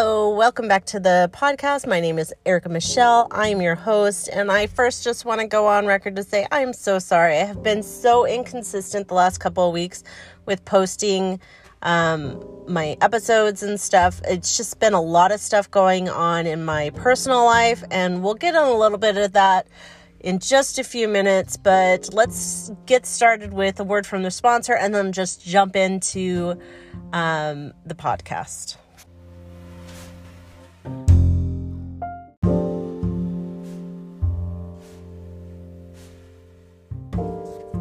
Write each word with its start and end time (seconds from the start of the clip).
Hello, 0.00 0.30
welcome 0.30 0.68
back 0.68 0.84
to 0.84 1.00
the 1.00 1.28
podcast. 1.34 1.84
My 1.84 1.98
name 1.98 2.20
is 2.20 2.32
Erica 2.46 2.68
Michelle. 2.68 3.26
I 3.32 3.48
am 3.48 3.60
your 3.60 3.74
host, 3.74 4.28
and 4.32 4.48
I 4.48 4.68
first 4.68 5.02
just 5.02 5.24
want 5.24 5.40
to 5.40 5.46
go 5.48 5.66
on 5.66 5.86
record 5.86 6.14
to 6.14 6.22
say 6.22 6.46
I 6.52 6.60
am 6.60 6.72
so 6.72 7.00
sorry. 7.00 7.36
I 7.36 7.46
have 7.46 7.64
been 7.64 7.82
so 7.82 8.24
inconsistent 8.24 9.08
the 9.08 9.14
last 9.14 9.38
couple 9.38 9.66
of 9.66 9.72
weeks 9.72 10.04
with 10.46 10.64
posting 10.64 11.40
um, 11.82 12.40
my 12.68 12.96
episodes 13.00 13.64
and 13.64 13.80
stuff. 13.80 14.20
It's 14.24 14.56
just 14.56 14.78
been 14.78 14.94
a 14.94 15.02
lot 15.02 15.32
of 15.32 15.40
stuff 15.40 15.68
going 15.68 16.08
on 16.08 16.46
in 16.46 16.64
my 16.64 16.90
personal 16.90 17.44
life, 17.44 17.82
and 17.90 18.22
we'll 18.22 18.34
get 18.34 18.54
on 18.54 18.68
a 18.68 18.78
little 18.78 18.98
bit 18.98 19.16
of 19.16 19.32
that 19.32 19.66
in 20.20 20.38
just 20.38 20.78
a 20.78 20.84
few 20.84 21.08
minutes. 21.08 21.56
But 21.56 22.14
let's 22.14 22.70
get 22.86 23.04
started 23.04 23.52
with 23.52 23.80
a 23.80 23.84
word 23.84 24.06
from 24.06 24.22
the 24.22 24.30
sponsor 24.30 24.76
and 24.76 24.94
then 24.94 25.10
just 25.10 25.44
jump 25.44 25.74
into 25.74 26.56
um, 27.12 27.72
the 27.84 27.96
podcast. 27.96 28.76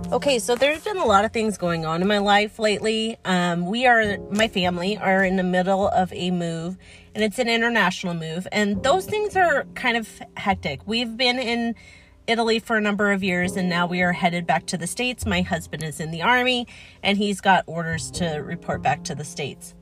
Okay, 0.10 0.40
so 0.40 0.56
there's 0.56 0.86
been 0.86 0.98
a 0.98 1.06
lot 1.06 1.26
of 1.26 1.34
things 1.34 1.58
going 1.58 1.86
on 1.86 2.02
in 2.02 2.08
my 2.08 2.20
life 2.20 2.60
lately. 2.60 3.18
Um, 3.26 3.66
we 3.66 3.86
are, 3.86 4.18
my 4.32 4.48
family 4.48 4.98
are 4.98 5.22
in 5.22 5.36
the 5.36 5.44
middle 5.44 5.90
of 5.90 6.14
a 6.14 6.32
move, 6.32 6.78
and 7.14 7.26
it's 7.26 7.40
an 7.40 7.50
international 7.50 8.14
move, 8.14 8.48
and 8.54 8.82
those 8.84 9.06
things 9.06 9.36
are 9.36 9.66
kind 9.76 9.98
of 9.98 10.10
hectic. 10.38 10.80
We've 10.86 11.18
been 11.18 11.40
in 11.40 11.76
Italy 12.26 12.60
for 12.60 12.78
a 12.78 12.82
number 12.82 13.12
of 13.12 13.22
years, 13.22 13.58
and 13.58 13.68
now 13.68 13.86
we 13.86 14.02
are 14.02 14.14
headed 14.14 14.48
back 14.48 14.66
to 14.68 14.78
the 14.78 14.88
States. 14.88 15.26
My 15.26 15.42
husband 15.42 15.84
is 15.84 16.00
in 16.00 16.12
the 16.12 16.22
Army, 16.22 16.68
and 17.04 17.18
he's 17.18 17.42
got 17.42 17.66
orders 17.68 18.10
to 18.12 18.38
report 18.38 18.82
back 18.82 19.04
to 19.06 19.16
the 19.16 19.26
States. 19.26 19.76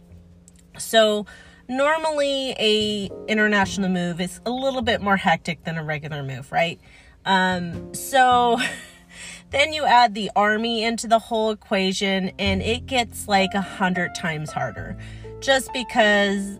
So, 0.79 1.27
normally 1.69 2.55
a 2.57 3.11
international 3.27 3.89
move 3.89 4.19
is 4.19 4.41
a 4.43 4.51
little 4.51 4.81
bit 4.81 5.01
more 5.01 5.17
hectic 5.17 5.65
than 5.65 5.77
a 5.77 5.83
regular 5.83 6.23
move, 6.23 6.51
right? 6.51 6.79
Um, 7.25 7.93
so 7.93 8.59
then 9.51 9.73
you 9.73 9.85
add 9.85 10.13
the 10.13 10.31
army 10.35 10.83
into 10.83 11.07
the 11.07 11.19
whole 11.19 11.51
equation 11.51 12.31
and 12.39 12.61
it 12.61 12.85
gets 12.85 13.27
like 13.27 13.53
a 13.53 13.61
hundred 13.61 14.15
times 14.15 14.51
harder. 14.51 14.97
Just 15.39 15.71
because 15.73 16.59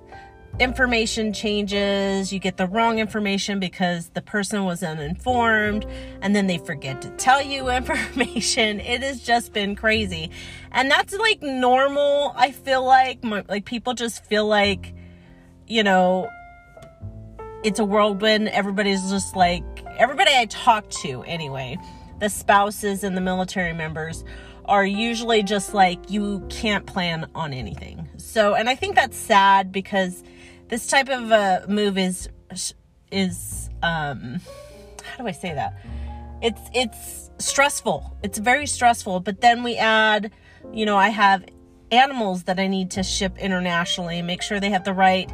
information 0.59 1.33
changes 1.33 2.31
you 2.31 2.39
get 2.39 2.56
the 2.56 2.67
wrong 2.67 2.98
information 2.98 3.59
because 3.59 4.08
the 4.09 4.22
person 4.22 4.64
was 4.64 4.81
uninformed 4.83 5.86
and 6.22 6.33
then 6.33 6.48
they 6.48 6.58
forget 6.58 7.02
to 7.02 7.09
tell 7.11 7.42
you 7.42 7.70
information. 7.81 8.80
It 8.80 9.02
has 9.03 9.22
just 9.22 9.53
been 9.53 9.76
crazy. 9.76 10.31
And 10.72 10.89
that's 10.89 11.14
like 11.17 11.42
normal 11.42 12.33
i 12.36 12.52
feel 12.52 12.86
like. 12.86 13.20
Like 13.23 13.66
people 13.66 13.94
just 13.94 14.23
feel 14.26 14.48
like 14.48 14.94
you 15.67 15.83
know 15.83 16.30
it's 17.64 17.80
a 17.80 17.86
whirlwind. 17.86 18.48
Everybody's 18.50 19.09
just 19.09 19.36
like 19.36 19.64
everybody 19.98 20.31
i 20.36 20.45
talk 20.45 20.89
to 20.89 21.23
anyway 21.23 21.78
the 22.19 22.30
spouses 22.30 23.03
and 23.03 23.16
the 23.16 23.21
military 23.21 23.73
members 23.73 24.23
are 24.66 24.85
usually 24.85 25.44
just 25.44 25.73
like 25.73 26.09
you 26.09 26.45
can't 26.49 26.85
plan 26.85 27.30
on 27.35 27.53
anything. 27.53 28.09
So, 28.17 28.55
and 28.55 28.69
I 28.69 28.75
think 28.75 28.95
that's 28.95 29.17
sad 29.17 29.71
because 29.71 30.23
this 30.69 30.88
type 30.88 31.09
of 31.09 31.31
a 31.31 31.66
move 31.67 31.97
is 31.97 32.30
is 33.11 33.69
um 33.83 34.39
how 35.03 35.23
do 35.23 35.27
I 35.27 35.31
say 35.31 35.53
that? 35.53 35.80
It's 36.41 36.61
it's 36.73 37.30
stressful. 37.38 38.17
It's 38.23 38.38
very 38.38 38.66
stressful, 38.66 39.21
but 39.21 39.41
then 39.41 39.63
we 39.63 39.77
add, 39.77 40.31
you 40.73 40.86
know, 40.86 40.97
I 40.97 41.09
have 41.09 41.45
animals 41.91 42.43
that 42.43 42.59
I 42.59 42.67
need 42.67 42.91
to 42.91 43.03
ship 43.03 43.38
internationally, 43.38 44.21
make 44.21 44.41
sure 44.41 44.59
they 44.59 44.71
have 44.71 44.83
the 44.83 44.93
right 44.93 45.31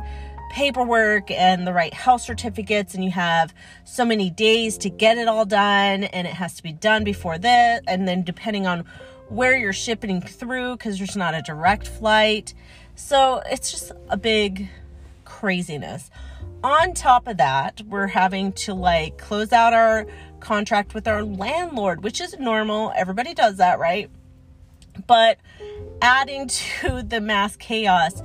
paperwork 0.51 1.31
and 1.31 1.65
the 1.65 1.71
right 1.71 1.93
health 1.93 2.21
certificates 2.21 2.93
and 2.93 3.05
you 3.05 3.09
have 3.09 3.53
so 3.85 4.03
many 4.03 4.29
days 4.29 4.77
to 4.77 4.89
get 4.89 5.17
it 5.17 5.29
all 5.29 5.45
done 5.45 6.03
and 6.03 6.27
it 6.27 6.33
has 6.33 6.55
to 6.55 6.61
be 6.61 6.73
done 6.73 7.05
before 7.05 7.37
that 7.37 7.83
and 7.87 8.05
then 8.05 8.21
depending 8.21 8.67
on 8.67 8.83
where 9.29 9.57
you're 9.57 9.71
shipping 9.71 10.19
through 10.19 10.75
because 10.75 10.97
there's 10.97 11.15
not 11.15 11.33
a 11.33 11.41
direct 11.41 11.87
flight. 11.87 12.53
So 12.95 13.41
it's 13.45 13.71
just 13.71 13.93
a 14.09 14.17
big 14.17 14.67
craziness. 15.23 16.11
On 16.65 16.93
top 16.93 17.27
of 17.27 17.37
that 17.37 17.81
we're 17.87 18.07
having 18.07 18.51
to 18.53 18.73
like 18.73 19.17
close 19.17 19.53
out 19.53 19.73
our 19.73 20.05
contract 20.41 20.93
with 20.93 21.07
our 21.07 21.23
landlord 21.23 22.03
which 22.03 22.19
is 22.19 22.37
normal. 22.37 22.91
Everybody 22.93 23.33
does 23.33 23.55
that 23.55 23.79
right? 23.79 24.09
But 25.07 25.37
adding 26.01 26.47
to 26.81 27.03
the 27.03 27.21
mass 27.21 27.55
chaos 27.55 28.21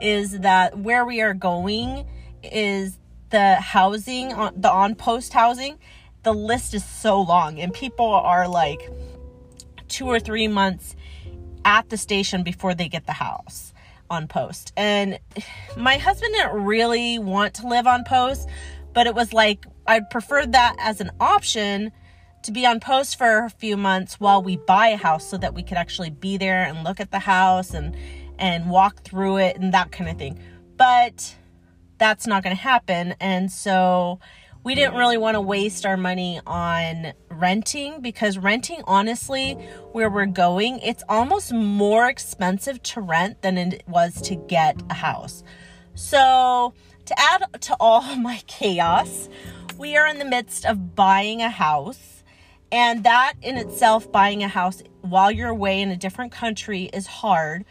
is 0.00 0.40
that 0.40 0.78
where 0.78 1.04
we 1.04 1.20
are 1.20 1.34
going 1.34 2.06
is 2.42 2.98
the 3.30 3.56
housing, 3.56 4.32
on 4.32 4.60
the 4.60 4.70
on 4.70 4.94
post 4.94 5.32
housing. 5.32 5.78
The 6.22 6.34
list 6.34 6.74
is 6.74 6.84
so 6.84 7.20
long, 7.20 7.58
and 7.58 7.72
people 7.72 8.06
are 8.06 8.46
like 8.46 8.90
two 9.88 10.06
or 10.06 10.20
three 10.20 10.48
months 10.48 10.94
at 11.64 11.88
the 11.88 11.96
station 11.96 12.42
before 12.42 12.74
they 12.74 12.88
get 12.88 13.06
the 13.06 13.12
house 13.12 13.72
on 14.10 14.26
post. 14.26 14.72
And 14.76 15.18
my 15.76 15.96
husband 15.96 16.34
didn't 16.34 16.64
really 16.64 17.18
want 17.18 17.54
to 17.54 17.66
live 17.66 17.86
on 17.86 18.04
post, 18.04 18.48
but 18.92 19.06
it 19.06 19.14
was 19.14 19.32
like 19.32 19.64
I'd 19.86 20.10
prefer 20.10 20.46
that 20.46 20.76
as 20.78 21.00
an 21.00 21.10
option 21.20 21.92
to 22.42 22.52
be 22.52 22.64
on 22.64 22.80
post 22.80 23.18
for 23.18 23.44
a 23.44 23.50
few 23.50 23.76
months 23.76 24.18
while 24.18 24.42
we 24.42 24.56
buy 24.56 24.88
a 24.88 24.96
house 24.96 25.28
so 25.28 25.36
that 25.38 25.54
we 25.54 25.62
could 25.62 25.76
actually 25.76 26.10
be 26.10 26.36
there 26.36 26.62
and 26.62 26.84
look 26.84 27.00
at 27.00 27.10
the 27.10 27.18
house 27.18 27.74
and 27.74 27.94
and 28.40 28.70
walk 28.70 29.02
through 29.04 29.36
it 29.36 29.56
and 29.56 29.72
that 29.74 29.92
kind 29.92 30.10
of 30.10 30.18
thing. 30.18 30.40
But 30.76 31.36
that's 31.98 32.26
not 32.26 32.42
going 32.42 32.56
to 32.56 32.62
happen. 32.62 33.14
And 33.20 33.52
so 33.52 34.18
we 34.64 34.74
didn't 34.74 34.94
really 34.94 35.18
want 35.18 35.36
to 35.36 35.40
waste 35.40 35.86
our 35.86 35.96
money 35.96 36.40
on 36.46 37.12
renting 37.30 38.00
because 38.00 38.36
renting, 38.36 38.82
honestly, 38.84 39.54
where 39.92 40.10
we're 40.10 40.26
going, 40.26 40.80
it's 40.80 41.04
almost 41.08 41.52
more 41.52 42.08
expensive 42.08 42.82
to 42.82 43.00
rent 43.00 43.42
than 43.42 43.56
it 43.56 43.82
was 43.86 44.20
to 44.22 44.34
get 44.34 44.82
a 44.90 44.94
house. 44.94 45.42
So, 45.94 46.74
to 47.06 47.18
add 47.18 47.62
to 47.62 47.76
all 47.80 48.16
my 48.16 48.42
chaos, 48.46 49.28
we 49.78 49.96
are 49.96 50.06
in 50.06 50.18
the 50.18 50.24
midst 50.24 50.66
of 50.66 50.94
buying 50.94 51.42
a 51.42 51.50
house. 51.50 52.22
And 52.72 53.02
that 53.04 53.34
in 53.42 53.56
itself, 53.56 54.12
buying 54.12 54.44
a 54.44 54.48
house 54.48 54.82
while 55.00 55.30
you're 55.30 55.48
away 55.48 55.80
in 55.80 55.90
a 55.90 55.96
different 55.96 56.32
country 56.32 56.84
is 56.92 57.06
hard 57.06 57.64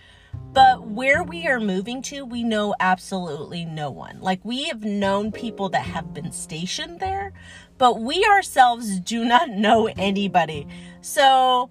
but 0.53 0.87
where 0.87 1.23
we 1.23 1.47
are 1.47 1.59
moving 1.59 2.01
to, 2.03 2.25
we 2.25 2.43
know 2.43 2.75
absolutely 2.79 3.65
no 3.65 3.91
one. 3.91 4.19
Like 4.19 4.43
we 4.43 4.63
have 4.65 4.83
known 4.83 5.31
people 5.31 5.69
that 5.69 5.83
have 5.83 6.13
been 6.13 6.31
stationed 6.31 6.99
there, 6.99 7.33
but 7.77 8.01
we 8.01 8.25
ourselves 8.25 8.99
do 8.99 9.23
not 9.25 9.49
know 9.49 9.87
anybody. 9.97 10.67
So, 11.01 11.69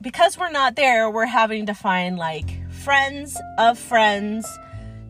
because 0.00 0.38
we're 0.38 0.50
not 0.50 0.76
there, 0.76 1.10
we're 1.10 1.26
having 1.26 1.66
to 1.66 1.74
find 1.74 2.16
like 2.16 2.70
friends 2.70 3.40
of 3.58 3.78
friends 3.78 4.46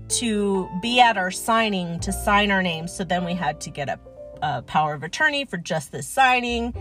to 0.09 0.69
be 0.83 1.01
at 1.01 1.17
our 1.17 1.31
signing 1.31 1.99
to 2.01 2.13
sign 2.13 2.51
our 2.51 2.63
names. 2.63 2.93
So 2.93 3.05
then 3.05 3.25
we 3.25 3.35
had 3.35 3.61
to 3.63 3.71
get 3.71 3.89
a, 3.89 3.99
a 4.43 4.63
power 4.63 4.95
of 4.95 5.03
attorney 5.03 5.45
for 5.45 5.57
just 5.57 5.93
this 5.93 6.07
signing. 6.07 6.75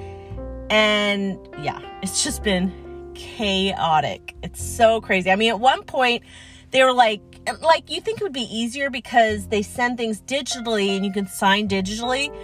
And 0.69 1.37
yeah, 1.61 1.79
it's 2.01 2.23
just 2.23 2.43
been 2.43 2.73
chaotic. 3.13 4.35
It's 4.43 4.63
so 4.63 5.01
crazy. 5.01 5.31
I 5.31 5.35
mean, 5.35 5.49
at 5.49 5.59
one 5.59 5.83
point, 5.83 6.23
they 6.71 6.83
were 6.83 6.93
like, 6.93 7.21
like 7.61 7.89
you 7.89 8.01
think 8.01 8.19
it 8.19 8.23
would 8.23 8.33
be 8.33 8.47
easier 8.55 8.89
because 8.89 9.47
they 9.47 9.61
send 9.61 9.97
things 9.97 10.21
digitally 10.21 10.95
and 10.95 11.05
you 11.05 11.11
can 11.11 11.27
sign 11.27 11.67
digitally. 11.67 12.35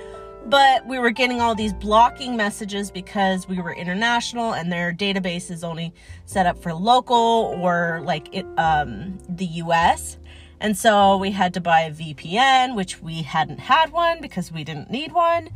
But 0.46 0.88
we 0.88 0.98
were 0.98 1.10
getting 1.10 1.42
all 1.42 1.56
these 1.56 1.74
blocking 1.74 2.38
messages 2.38 2.90
because 2.90 3.48
we 3.50 3.60
were 3.60 3.74
international 3.74 4.54
and 4.54 4.72
their 4.72 4.94
database 4.94 5.52
is 5.52 5.64
only 5.64 5.94
set 6.26 6.46
up 6.46 6.58
for 6.62 6.74
local 6.74 7.54
or 7.62 8.02
like 8.06 8.34
it, 8.34 8.46
um, 8.58 9.18
the 9.28 9.46
US. 9.46 10.18
And 10.60 10.78
so 10.78 11.18
we 11.18 11.32
had 11.32 11.54
to 11.56 11.62
buy 11.62 11.82
a 11.82 11.92
VPN, 11.92 12.76
which 12.76 13.02
we 13.02 13.24
hadn't 13.24 13.60
had 13.60 13.92
one 13.92 14.22
because 14.22 14.52
we 14.52 14.64
didn't 14.64 14.90
need 14.90 15.12
one. 15.12 15.50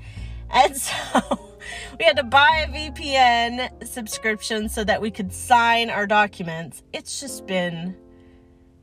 And 0.50 0.75
so 0.77 1.50
we 1.99 2.05
had 2.05 2.17
to 2.17 2.23
buy 2.23 2.65
a 2.67 2.71
VPN 2.71 3.85
subscription 3.85 4.69
so 4.69 4.83
that 4.83 5.01
we 5.01 5.11
could 5.11 5.31
sign 5.33 5.89
our 5.89 6.07
documents. 6.07 6.83
It's 6.93 7.19
just 7.19 7.45
been, 7.47 7.95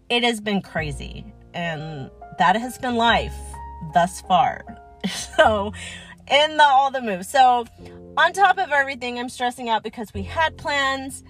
it 0.08 0.24
has 0.24 0.40
been 0.40 0.62
crazy. 0.62 1.32
And 1.54 2.10
that 2.38 2.56
has 2.56 2.78
been 2.78 2.96
life 2.96 3.34
thus 3.94 4.20
far. 4.22 4.64
So, 5.36 5.72
in 6.28 6.56
the, 6.56 6.64
all 6.64 6.90
the 6.90 7.00
moves. 7.00 7.28
So, 7.28 7.66
on 8.16 8.32
top 8.32 8.58
of 8.58 8.70
everything, 8.72 9.18
I'm 9.18 9.28
stressing 9.28 9.68
out 9.68 9.84
because 9.84 10.12
we 10.12 10.24
had 10.24 10.56
plans 10.56 11.22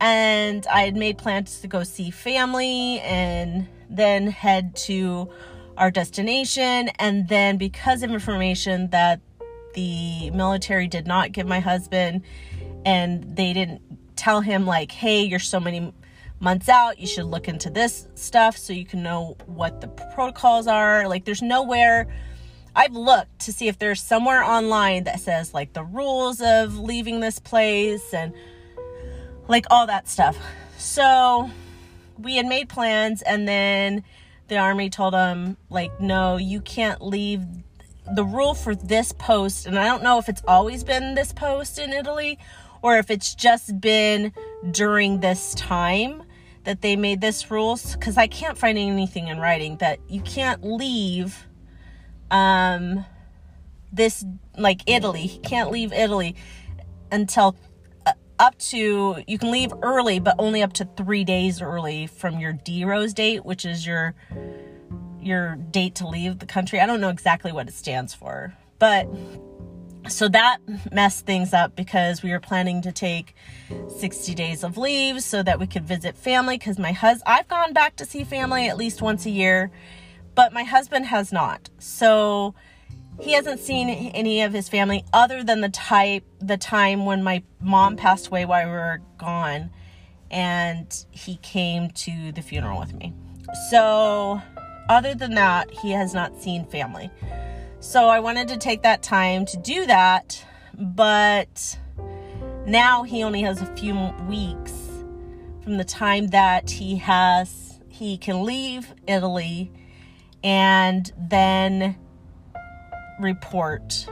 and 0.00 0.66
I 0.68 0.82
had 0.82 0.96
made 0.96 1.18
plans 1.18 1.60
to 1.60 1.66
go 1.66 1.82
see 1.82 2.10
family 2.10 3.00
and 3.00 3.66
then 3.90 4.28
head 4.28 4.76
to 4.76 5.28
our 5.76 5.90
destination. 5.90 6.88
And 7.00 7.28
then, 7.28 7.56
because 7.56 8.02
of 8.02 8.10
information 8.10 8.90
that 8.90 9.20
the 9.76 10.30
military 10.30 10.88
did 10.88 11.06
not 11.06 11.30
give 11.30 11.46
my 11.46 11.60
husband 11.60 12.22
and 12.84 13.36
they 13.36 13.52
didn't 13.52 13.80
tell 14.16 14.40
him 14.40 14.66
like 14.66 14.90
hey 14.90 15.22
you're 15.22 15.38
so 15.38 15.60
many 15.60 15.92
months 16.40 16.68
out, 16.68 16.98
you 16.98 17.06
should 17.06 17.26
look 17.26 17.48
into 17.48 17.70
this 17.70 18.08
stuff 18.14 18.56
so 18.56 18.72
you 18.72 18.84
can 18.84 19.02
know 19.02 19.36
what 19.46 19.80
the 19.80 19.88
protocols 19.88 20.66
are. 20.66 21.08
Like, 21.08 21.24
there's 21.24 21.42
nowhere. 21.42 22.06
I've 22.74 22.92
looked 22.92 23.40
to 23.40 23.52
see 23.52 23.68
if 23.68 23.78
there's 23.78 24.02
somewhere 24.02 24.42
online 24.42 25.04
that 25.04 25.20
says 25.20 25.54
like 25.54 25.72
the 25.72 25.82
rules 25.82 26.42
of 26.42 26.78
leaving 26.78 27.20
this 27.20 27.38
place 27.38 28.12
and 28.12 28.34
like 29.48 29.64
all 29.70 29.86
that 29.86 30.08
stuff. 30.08 30.36
So 30.76 31.50
we 32.18 32.36
had 32.36 32.44
made 32.44 32.68
plans 32.68 33.22
and 33.22 33.48
then 33.48 34.04
the 34.48 34.58
army 34.58 34.90
told 34.90 35.14
them 35.14 35.56
like 35.70 35.98
no, 36.02 36.36
you 36.36 36.60
can't 36.60 37.00
leave 37.00 37.40
the 38.14 38.24
rule 38.24 38.54
for 38.54 38.74
this 38.74 39.12
post 39.12 39.66
and 39.66 39.78
I 39.78 39.86
don't 39.86 40.02
know 40.02 40.18
if 40.18 40.28
it's 40.28 40.42
always 40.46 40.84
been 40.84 41.14
this 41.14 41.32
post 41.32 41.78
in 41.78 41.92
Italy 41.92 42.38
or 42.82 42.98
if 42.98 43.10
it's 43.10 43.34
just 43.34 43.80
been 43.80 44.32
during 44.70 45.20
this 45.20 45.54
time 45.54 46.22
that 46.64 46.82
they 46.82 46.96
made 46.96 47.20
this 47.20 47.50
rules 47.50 47.94
because 47.94 48.16
I 48.16 48.26
can't 48.26 48.56
find 48.56 48.78
anything 48.78 49.28
in 49.28 49.38
writing 49.38 49.76
that 49.78 49.98
you 50.08 50.20
can't 50.20 50.64
leave 50.64 51.46
um 52.30 53.04
this 53.92 54.24
like 54.58 54.82
Italy. 54.86 55.22
You 55.22 55.40
can't 55.40 55.70
leave 55.70 55.92
Italy 55.92 56.36
until 57.10 57.56
uh, 58.04 58.12
up 58.38 58.58
to 58.58 59.22
you 59.26 59.38
can 59.38 59.50
leave 59.50 59.72
early 59.82 60.18
but 60.18 60.34
only 60.38 60.62
up 60.62 60.72
to 60.74 60.84
3 60.96 61.24
days 61.24 61.62
early 61.62 62.06
from 62.06 62.38
your 62.38 62.52
DEROS 62.52 63.14
date, 63.14 63.44
which 63.44 63.64
is 63.64 63.86
your 63.86 64.14
your 65.26 65.56
date 65.56 65.96
to 65.96 66.08
leave 66.08 66.38
the 66.38 66.46
country. 66.46 66.80
I 66.80 66.86
don't 66.86 67.00
know 67.00 67.10
exactly 67.10 67.52
what 67.52 67.68
it 67.68 67.74
stands 67.74 68.14
for, 68.14 68.54
but 68.78 69.08
so 70.08 70.28
that 70.28 70.58
messed 70.92 71.26
things 71.26 71.52
up 71.52 71.74
because 71.74 72.22
we 72.22 72.30
were 72.30 72.40
planning 72.40 72.82
to 72.82 72.92
take 72.92 73.34
60 73.98 74.34
days 74.34 74.62
of 74.62 74.76
leave 74.76 75.22
so 75.22 75.42
that 75.42 75.58
we 75.58 75.66
could 75.66 75.84
visit 75.84 76.16
family 76.16 76.58
because 76.58 76.78
my 76.78 76.92
husband 76.92 77.24
I've 77.26 77.48
gone 77.48 77.72
back 77.72 77.96
to 77.96 78.04
see 78.04 78.24
family 78.24 78.68
at 78.68 78.76
least 78.76 79.02
once 79.02 79.26
a 79.26 79.30
year 79.30 79.70
but 80.34 80.52
my 80.52 80.62
husband 80.62 81.06
has 81.06 81.32
not 81.32 81.70
so 81.78 82.54
he 83.20 83.32
hasn't 83.32 83.60
seen 83.60 83.88
any 83.88 84.42
of 84.42 84.52
his 84.52 84.68
family 84.68 85.04
other 85.12 85.42
than 85.42 85.60
the 85.60 85.70
type 85.70 86.24
the 86.38 86.56
time 86.56 87.06
when 87.06 87.22
my 87.22 87.42
mom 87.60 87.96
passed 87.96 88.28
away 88.28 88.44
while 88.44 88.66
we 88.66 88.72
were 88.72 89.00
gone 89.18 89.70
and 90.30 91.04
he 91.10 91.36
came 91.38 91.90
to 91.90 92.32
the 92.32 92.42
funeral 92.42 92.78
with 92.78 92.92
me 92.94 93.12
so 93.70 94.40
other 94.88 95.14
than 95.14 95.34
that 95.34 95.70
he 95.70 95.90
has 95.90 96.14
not 96.14 96.40
seen 96.40 96.64
family 96.66 97.10
so 97.80 98.08
I 98.08 98.20
wanted 98.20 98.48
to 98.48 98.56
take 98.56 98.82
that 98.82 99.02
time 99.02 99.46
to 99.46 99.56
do 99.58 99.86
that, 99.86 100.44
but 100.74 101.78
now 102.66 103.04
he 103.04 103.22
only 103.22 103.42
has 103.42 103.62
a 103.62 103.66
few 103.76 103.94
weeks 104.28 104.72
from 105.62 105.76
the 105.76 105.84
time 105.84 106.28
that 106.28 106.70
he 106.70 106.96
has 106.96 107.78
he 107.88 108.18
can 108.18 108.42
leave 108.42 108.92
Italy 109.06 109.70
and 110.42 111.12
then 111.16 111.96
report 113.20 114.08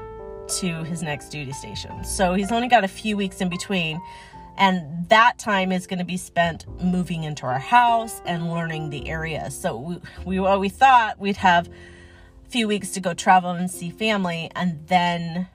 to 0.61 0.85
his 0.85 1.03
next 1.03 1.31
duty 1.31 1.53
station. 1.53 2.05
So 2.05 2.35
he's 2.35 2.53
only 2.53 2.69
got 2.69 2.85
a 2.85 2.88
few 2.88 3.17
weeks 3.17 3.41
in 3.41 3.49
between 3.49 4.00
and 4.56 5.09
that 5.09 5.39
time 5.39 5.73
is 5.73 5.87
going 5.87 5.99
to 5.99 6.05
be 6.05 6.17
spent 6.17 6.67
moving 6.83 7.25
into 7.25 7.47
our 7.47 7.59
house 7.59 8.21
and 8.25 8.51
learning 8.51 8.91
the 8.91 9.09
area. 9.09 9.51
So 9.51 9.77
we 9.77 9.99
we, 10.25 10.41
well, 10.41 10.61
we 10.61 10.69
thought 10.69 11.19
we'd 11.19 11.37
have 11.39 11.69
a 11.69 12.51
few 12.51 12.69
weeks 12.69 12.91
to 12.93 13.01
go 13.01 13.15
travel 13.15 13.51
and 13.51 13.71
see 13.71 13.91
family 13.91 14.51
and 14.55 14.87
then 14.87 15.49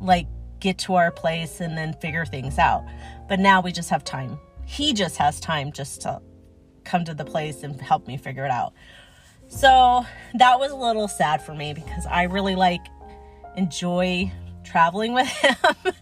like 0.00 0.26
get 0.60 0.78
to 0.78 0.94
our 0.94 1.10
place 1.10 1.60
and 1.60 1.76
then 1.76 1.92
figure 1.94 2.24
things 2.24 2.58
out. 2.58 2.84
But 3.28 3.40
now 3.40 3.60
we 3.60 3.72
just 3.72 3.90
have 3.90 4.04
time. 4.04 4.38
He 4.64 4.92
just 4.92 5.16
has 5.16 5.38
time 5.40 5.72
just 5.72 6.02
to 6.02 6.20
come 6.84 7.04
to 7.04 7.14
the 7.14 7.24
place 7.24 7.62
and 7.62 7.80
help 7.80 8.06
me 8.06 8.16
figure 8.16 8.44
it 8.44 8.50
out. 8.50 8.72
So 9.48 10.04
that 10.34 10.58
was 10.58 10.72
a 10.72 10.76
little 10.76 11.08
sad 11.08 11.42
for 11.42 11.54
me 11.54 11.74
because 11.74 12.06
I 12.06 12.24
really 12.24 12.56
like 12.56 12.86
enjoy 13.56 14.32
traveling 14.66 15.14
with 15.14 15.28
him. 15.28 15.56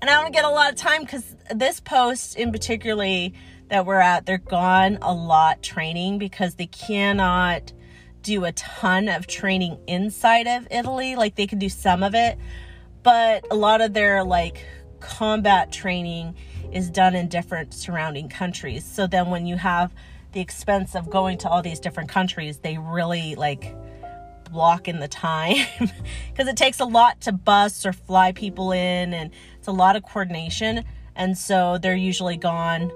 and 0.00 0.10
I 0.10 0.22
don't 0.22 0.32
get 0.32 0.44
a 0.44 0.50
lot 0.50 0.70
of 0.70 0.76
time 0.76 1.02
because 1.02 1.34
this 1.54 1.80
post 1.80 2.36
in 2.36 2.52
particularly 2.52 3.34
that 3.68 3.86
we're 3.86 4.00
at, 4.00 4.26
they're 4.26 4.38
gone 4.38 4.98
a 5.02 5.12
lot 5.12 5.62
training 5.62 6.18
because 6.18 6.56
they 6.56 6.66
cannot 6.66 7.72
do 8.22 8.44
a 8.44 8.52
ton 8.52 9.08
of 9.08 9.26
training 9.26 9.78
inside 9.86 10.46
of 10.46 10.68
Italy. 10.70 11.16
Like 11.16 11.36
they 11.36 11.46
can 11.46 11.58
do 11.58 11.68
some 11.68 12.02
of 12.02 12.14
it, 12.14 12.38
but 13.02 13.44
a 13.50 13.54
lot 13.54 13.80
of 13.80 13.94
their 13.94 14.24
like 14.24 14.64
combat 15.00 15.72
training 15.72 16.34
is 16.72 16.90
done 16.90 17.14
in 17.14 17.28
different 17.28 17.74
surrounding 17.74 18.28
countries. 18.28 18.84
So 18.84 19.06
then 19.06 19.30
when 19.30 19.46
you 19.46 19.56
have 19.56 19.92
the 20.32 20.40
expense 20.40 20.94
of 20.94 21.10
going 21.10 21.38
to 21.38 21.48
all 21.48 21.62
these 21.62 21.80
different 21.80 22.08
countries, 22.08 22.58
they 22.58 22.78
really 22.78 23.34
like 23.34 23.74
block 24.50 24.88
in 24.88 25.00
the 25.00 25.08
time 25.08 25.66
because 26.30 26.48
it 26.48 26.56
takes 26.56 26.80
a 26.80 26.84
lot 26.84 27.20
to 27.22 27.32
bus 27.32 27.84
or 27.86 27.92
fly 27.92 28.32
people 28.32 28.72
in 28.72 29.14
and 29.14 29.30
it's 29.58 29.68
a 29.68 29.72
lot 29.72 29.96
of 29.96 30.02
coordination. 30.02 30.84
And 31.14 31.36
so 31.36 31.78
they're 31.78 31.94
usually 31.94 32.36
gone 32.36 32.90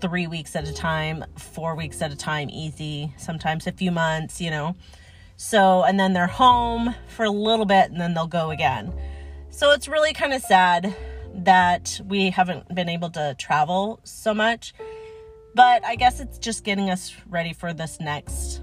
three 0.00 0.26
weeks 0.26 0.56
at 0.56 0.66
a 0.68 0.72
time, 0.72 1.24
four 1.36 1.74
weeks 1.74 2.00
at 2.00 2.12
a 2.12 2.16
time, 2.16 2.48
easy, 2.50 3.12
sometimes 3.16 3.66
a 3.66 3.72
few 3.72 3.90
months, 3.90 4.40
you 4.40 4.50
know. 4.50 4.74
So, 5.36 5.84
and 5.84 5.98
then 5.98 6.12
they're 6.12 6.26
home 6.26 6.94
for 7.08 7.24
a 7.24 7.30
little 7.30 7.66
bit 7.66 7.90
and 7.90 8.00
then 8.00 8.14
they'll 8.14 8.26
go 8.26 8.50
again. 8.50 8.94
So 9.50 9.72
it's 9.72 9.88
really 9.88 10.12
kind 10.12 10.32
of 10.32 10.42
sad 10.42 10.94
that 11.34 12.00
we 12.04 12.30
haven't 12.30 12.74
been 12.74 12.88
able 12.88 13.10
to 13.10 13.34
travel 13.38 14.00
so 14.04 14.34
much. 14.34 14.74
But 15.54 15.84
I 15.84 15.96
guess 15.96 16.20
it's 16.20 16.38
just 16.38 16.64
getting 16.64 16.90
us 16.90 17.14
ready 17.28 17.52
for 17.52 17.72
this 17.72 17.98
next 18.00 18.60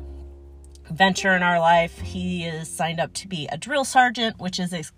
venture 0.89 1.36
in 1.36 1.44
our 1.44 1.60
life. 1.60 2.00
He 2.00 2.45
is 2.45 2.69
signed 2.69 3.00
up 3.00 3.13
to 3.13 3.28
be 3.28 3.48
a 3.51 3.57
drill 3.57 3.86
sergeant, 3.86 4.39
which 4.39 4.60
is 4.60 4.74
ex- 4.74 4.92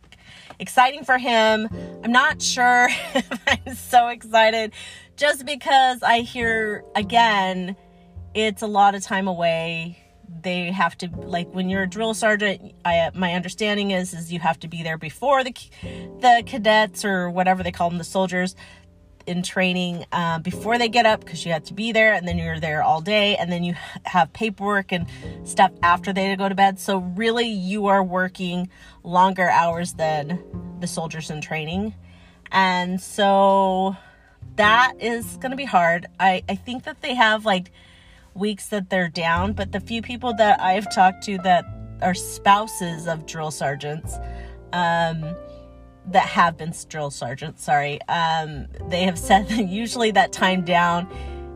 exciting 0.60 1.04
for 1.04 1.18
him. 1.18 1.68
I'm 2.04 2.12
not 2.12 2.42
sure 2.42 2.90
if 3.16 3.40
I'm 3.48 3.76
so 3.76 4.08
excited 4.08 4.74
just 5.16 5.46
because 5.46 6.02
I 6.02 6.22
hear 6.22 6.84
again, 6.96 7.76
it's 8.34 8.62
a 8.62 8.68
lot 8.68 8.96
of 8.96 9.04
time 9.04 9.28
away. 9.28 9.98
They 10.42 10.72
have 10.72 10.98
to 11.00 11.10
like 11.10 11.50
when 11.54 11.70
you're 11.70 11.84
a 11.84 11.90
drill 11.90 12.14
sergeant. 12.14 12.74
I 12.86 13.10
my 13.16 13.34
understanding 13.34 13.92
is 13.92 14.14
is 14.14 14.32
you 14.32 14.40
have 14.40 14.60
to 14.60 14.68
be 14.68 14.84
there 14.84 14.98
before 14.98 15.44
the 15.44 15.54
the 15.82 16.44
cadets 16.46 17.04
or 17.04 17.30
whatever 17.30 17.64
they 17.64 17.72
call 17.72 17.90
them, 17.90 17.98
the 17.98 18.04
soldiers 18.04 18.56
in 19.30 19.44
training 19.44 20.06
uh, 20.12 20.40
before 20.40 20.78
they 20.78 20.90
get 20.90 21.06
up 21.06 21.24
because 21.24 21.46
you 21.46 21.54
have 21.54 21.64
to 21.64 21.74
be 21.74 21.92
there 21.92 22.14
and 22.14 22.28
then 22.28 22.38
you're 22.38 22.60
there 22.60 22.84
all 22.84 23.00
day 23.00 23.38
and 23.38 23.52
then 23.52 23.64
you 23.64 23.76
have 24.04 24.34
paperwork 24.34 24.92
and 24.92 25.08
stuff 25.46 25.72
after 25.82 26.12
they 26.12 26.36
go 26.36 26.50
to 26.50 26.56
bed 26.56 26.80
so 26.80 26.98
really 26.98 27.48
you 27.48 27.88
are 27.88 28.04
working 28.04 28.70
longer 29.04 29.50
hours 29.50 29.94
than 29.94 30.44
the 30.80 30.88
soldiers 30.88 31.30
in 31.30 31.40
training 31.40 31.94
and 32.52 33.00
so 33.00 33.96
that 34.60 34.94
is 35.00 35.38
going 35.38 35.52
to 35.52 35.58
be 35.58 35.66
hard. 35.66 36.08
I, 36.20 36.44
I 36.50 36.56
think 36.56 36.84
that 36.84 37.02
they 37.02 37.14
have 37.16 37.46
like 37.46 37.72
weeks 38.34 38.68
that 38.68 38.90
they're 38.90 39.08
down, 39.08 39.54
but 39.54 39.72
the 39.72 39.80
few 39.80 40.02
people 40.02 40.34
that 40.34 40.60
I've 40.60 40.94
talked 40.94 41.24
to 41.26 41.38
that 41.40 41.66
are 42.02 42.14
spouses 42.14 43.08
of 43.08 43.26
drill 43.26 43.52
sergeants, 43.52 44.18
um, 44.74 45.24
that 46.12 46.28
have 46.28 46.58
been 46.58 46.74
drill 46.88 47.12
sergeants, 47.12 47.64
sorry, 47.64 48.02
um, 48.04 48.68
they 48.90 49.04
have 49.04 49.18
said 49.18 49.48
that 49.50 49.68
usually 49.68 50.12
that 50.12 50.32
time 50.32 50.64
down 50.64 51.08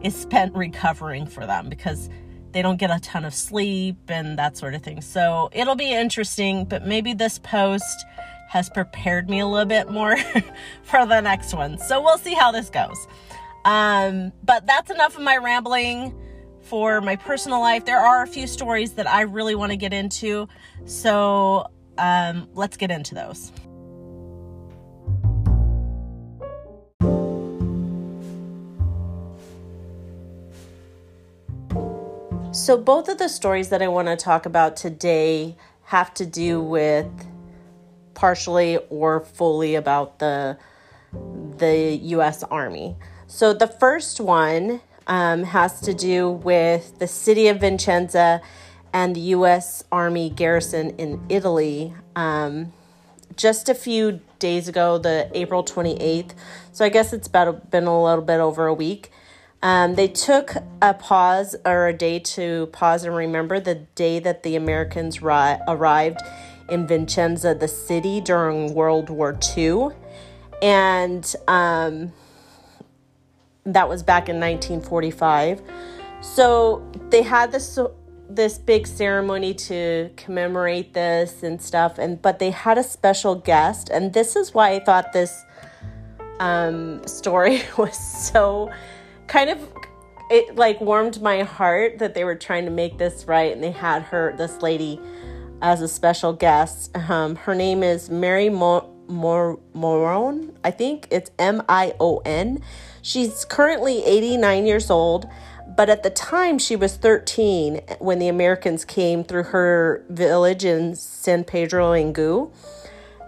is 0.04 0.16
spent 0.16 0.56
recovering 0.56 1.26
for 1.26 1.46
them 1.46 1.70
because 1.70 2.10
they 2.52 2.62
don't 2.62 2.78
get 2.78 2.92
a 2.92 3.00
ton 3.00 3.26
of 3.26 3.34
sleep 3.34 3.98
and 4.08 4.38
that 4.38 4.56
sort 4.58 4.76
of 4.76 4.84
thing. 4.84 5.02
So 5.02 5.50
it'll 5.54 5.76
be 5.76 5.92
interesting, 5.92 6.66
but 6.66 6.86
maybe 6.86 7.14
this 7.14 7.40
post 7.40 8.06
has 8.50 8.70
prepared 8.70 9.30
me 9.30 9.40
a 9.40 9.48
little 9.48 9.66
bit 9.66 9.90
more 9.90 10.16
for 10.84 11.06
the 11.06 11.22
next 11.22 11.54
one. 11.54 11.80
So 11.80 12.02
we'll 12.02 12.20
see 12.20 12.36
how 12.36 12.52
this 12.52 12.70
goes. 12.70 13.08
Um, 13.66 14.32
but 14.44 14.68
that's 14.68 14.92
enough 14.92 15.16
of 15.16 15.24
my 15.24 15.38
rambling 15.38 16.14
for 16.62 17.02
my 17.02 17.16
personal 17.16 17.60
life. 17.60 17.86
There 17.86 18.00
are 18.00 18.22
a 18.22 18.28
few 18.28 18.46
stories 18.46 18.94
that 18.94 19.08
I 19.08 19.22
really 19.22 19.56
want 19.56 19.72
to 19.72 19.78
get 19.78 19.94
into. 19.94 20.48
So 20.86 21.68
um, 21.98 22.48
let's 22.54 22.78
get 22.78 22.92
into 22.92 23.16
those. 23.16 23.52
So, 32.54 32.78
both 32.78 33.10
of 33.10 33.18
the 33.18 33.30
stories 33.30 33.70
that 33.70 33.82
I 33.82 33.88
want 33.88 34.10
to 34.10 34.16
talk 34.16 34.46
about 34.46 34.78
today 34.78 35.58
have 35.86 36.14
to 36.14 36.26
do 36.26 36.62
with 36.62 37.10
partially 38.14 38.78
or 38.92 39.22
fully 39.22 39.74
about 39.74 40.20
the 40.20 40.60
the 41.58 41.98
U.S. 42.04 42.44
Army. 42.44 42.96
So 43.26 43.54
the 43.54 43.66
first 43.66 44.20
one 44.20 44.82
um, 45.08 45.46
has 45.46 45.82
to 45.82 45.96
do 45.96 46.30
with 46.30 47.00
the 47.00 47.08
city 47.08 47.48
of 47.48 47.58
Vicenza 47.58 48.40
and 48.94 49.16
the 49.16 49.22
U.S. 49.38 49.84
Army 49.92 50.30
garrison 50.30 50.92
in 50.98 51.24
Italy. 51.30 51.96
Um, 52.16 52.72
just 53.36 53.68
a 53.68 53.74
few 53.74 54.20
days 54.38 54.68
ago, 54.68 55.00
the 55.00 55.28
April 55.34 55.64
28th. 55.64 56.34
So 56.72 56.86
I 56.86 56.90
guess 56.90 57.14
it's 57.14 57.28
about 57.28 57.72
been 57.72 57.86
a 57.86 58.04
little 58.04 58.24
bit 58.24 58.40
over 58.40 58.68
a 58.68 58.74
week. 58.76 59.10
Um, 59.63 59.96
they 59.96 60.10
took 60.10 60.55
a 60.82 60.93
pause 60.93 61.55
or 61.65 61.88
a 61.88 61.93
day 61.93 62.20
to 62.20 62.67
pause 62.74 63.05
and 63.05 63.15
remember 63.15 63.62
the 63.62 63.75
day 63.96 64.20
that 64.20 64.43
the 64.43 64.58
Americans 64.58 65.22
ri- 65.22 65.58
arrived 65.70 66.20
in 66.70 66.86
Vicenza, 66.86 67.58
the 67.58 67.70
city, 67.70 68.20
during 68.20 68.74
World 68.74 69.10
War 69.10 69.39
II. 69.58 69.91
And 70.62 71.34
um, 71.48 72.12
that 73.65 73.88
was 73.88 74.03
back 74.03 74.27
in 74.27 74.36
1945. 74.36 75.62
So 76.22 76.86
they 77.10 77.22
had 77.22 77.51
this 77.51 77.79
this 78.29 78.58
big 78.58 78.88
ceremony 78.88 79.53
to 79.53 80.10
commemorate 80.15 80.93
this 80.93 81.43
and 81.43 81.62
stuff 81.62 82.00
and 82.00 82.20
but 82.22 82.39
they 82.39 82.50
had 82.50 82.77
a 82.77 82.84
special 82.84 83.36
guest 83.36 83.89
and 83.89 84.13
this 84.13 84.36
is 84.36 84.53
why 84.53 84.72
I 84.72 84.79
thought 84.79 85.13
this 85.13 85.43
um, 86.39 87.05
story 87.05 87.62
was 87.77 87.96
so 87.96 88.72
kind 89.34 89.50
of 89.50 89.68
it 90.30 90.56
like 90.56 90.80
warmed 90.80 91.20
my 91.20 91.42
heart 91.42 91.98
that 91.98 92.13
they 92.13 92.24
were 92.24 92.36
trying 92.36 92.66
to 92.66 92.72
make 92.72 93.00
this 93.00 93.25
right 93.25 93.52
and 93.52 93.63
they 93.63 93.72
had 93.72 94.04
her 94.04 94.36
this 94.38 94.62
lady 94.62 95.00
as 95.63 95.82
a 95.82 95.88
special 95.88 96.34
guest. 96.34 96.96
Um, 96.96 97.36
her 97.38 97.56
name 97.56 97.82
is 97.82 98.12
mary 98.12 98.50
Mo- 98.50 98.94
Mor- 99.08 99.60
moron 99.74 100.56
i 100.63 100.70
think. 100.70 101.08
It's 101.10 101.32
m-i-o-n 101.40 102.62
she's 103.02 103.44
currently 103.46 104.06
89 104.06 104.68
years 104.68 104.92
old 104.92 105.28
but 105.75 105.90
at 105.90 106.04
the 106.04 106.12
time, 106.12 106.60
she 106.60 106.75
was 106.75 106.98
13 106.98 107.82
when 107.98 108.20
the 108.20 108.28
Americans 108.28 108.86
came 108.86 109.24
through 109.24 109.44
her 109.46 110.06
village 110.10 110.63
in 110.66 110.96
San 110.96 111.44
Pedro 111.46 112.12
Gu, 112.12 112.52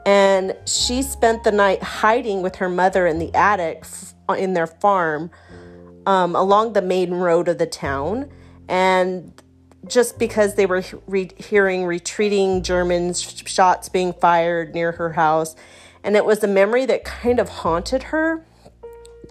And 0.05 0.55
she 0.67 1.01
spent 1.01 1.43
the 1.43 1.51
night 1.51 1.81
hiding 1.81 2.43
with 2.43 2.57
her 2.57 2.69
mother 2.69 3.07
in 3.07 3.17
the 3.17 3.33
attic 3.33 3.85
in 4.37 4.53
their 4.53 4.67
farm 4.67 5.31
um, 6.05 6.35
along 6.35 6.73
the 6.73 6.81
main 6.81 7.13
road 7.13 7.47
of 7.47 7.57
the 7.57 7.65
town. 7.65 8.29
And 8.67 9.33
just 9.87 10.17
because 10.17 10.55
they 10.55 10.65
were 10.65 10.83
re- 11.07 11.31
hearing 11.37 11.85
retreating 11.85 12.63
German 12.63 13.13
shots 13.13 13.89
being 13.89 14.13
fired 14.13 14.73
near 14.73 14.93
her 14.93 15.13
house. 15.13 15.55
And 16.03 16.15
it 16.15 16.25
was 16.25 16.43
a 16.43 16.47
memory 16.47 16.85
that 16.85 17.03
kind 17.03 17.39
of 17.39 17.49
haunted 17.49 18.03
her 18.03 18.45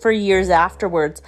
for 0.00 0.10
years 0.10 0.50
afterwards. 0.50 1.22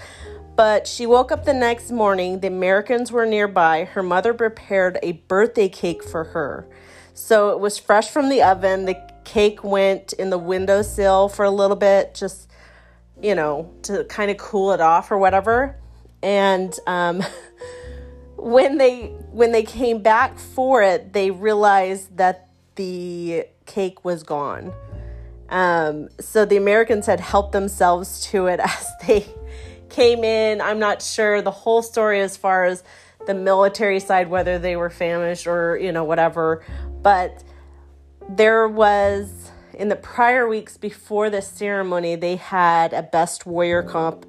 But 0.57 0.87
she 0.87 1.07
woke 1.07 1.31
up 1.31 1.45
the 1.45 1.55
next 1.55 1.91
morning. 1.91 2.41
The 2.41 2.49
Americans 2.49 3.13
were 3.13 3.27
nearby. 3.27 3.85
Her 3.85 4.03
mother 4.03 4.33
prepared 4.33 4.99
a 5.03 5.13
birthday 5.13 5.69
cake 5.69 6.03
for 6.03 6.25
her. 6.25 6.67
So 7.13 7.51
it 7.51 7.61
was 7.61 7.79
fresh 7.79 8.11
from 8.11 8.29
the 8.29 8.43
oven. 8.43 8.87
The 8.87 8.97
cake 9.25 9.63
went 9.63 10.13
in 10.15 10.31
the 10.31 10.39
windowsill 10.39 11.29
for 11.29 11.45
a 11.45 11.51
little 11.51 11.77
bit, 11.77 12.15
just, 12.15 12.51
you 13.23 13.35
know, 13.35 13.73
to 13.83 14.05
kind 14.05 14.31
of 14.31 14.37
cool 14.37 14.73
it 14.73 14.81
off 14.81 15.11
or 15.11 15.19
whatever. 15.19 15.77
And 16.23 16.77
um, 16.87 17.23
when 18.37 18.79
they 18.79 19.07
when 19.31 19.53
they 19.53 19.63
came 19.63 20.03
back 20.03 20.39
for 20.39 20.83
it, 20.83 21.13
they 21.13 21.31
realized 21.31 22.17
that 22.17 22.49
the 22.77 23.47
cake 23.67 24.05
was 24.05 24.23
gone. 24.23 24.73
Um, 25.49 26.09
so 26.21 26.45
the 26.45 26.57
Americans 26.57 27.07
had 27.07 27.21
helped 27.21 27.53
themselves 27.53 28.23
to 28.27 28.47
it 28.47 28.61
as 28.63 28.91
they 29.07 29.27
came 29.89 30.25
in. 30.25 30.61
I'm 30.61 30.79
not 30.79 31.03
sure 31.03 31.43
the 31.43 31.51
whole 31.51 31.83
story 31.83 32.21
as 32.21 32.37
far 32.37 32.65
as 32.65 32.83
the 33.27 33.35
military 33.35 34.01
side, 34.01 34.29
whether 34.29 34.59
they 34.59 34.77
were 34.77 34.91
famished 34.91 35.47
or, 35.47 35.77
you 35.77 35.93
know, 35.93 36.05
whatever. 36.05 36.65
But 37.03 37.43
there 38.29 38.69
was, 38.69 39.51
in 39.77 39.89
the 39.89 39.97
prior 39.97 40.49
weeks 40.49 40.77
before 40.79 41.29
the 41.29 41.43
ceremony, 41.43 42.17
they 42.17 42.37
had 42.37 42.93
a 42.95 43.03
best 43.03 43.45
warrior 43.45 43.83
comp 43.83 44.27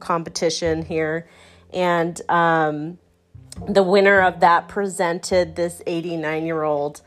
competition 0.00 0.84
here. 0.84 1.28
And 1.72 2.20
um, 2.28 2.98
the 3.68 3.84
winner 3.84 4.20
of 4.20 4.40
that 4.40 4.68
presented 4.68 5.54
this 5.54 5.80
89 5.86 6.44
year 6.44 6.64
old 6.64 7.02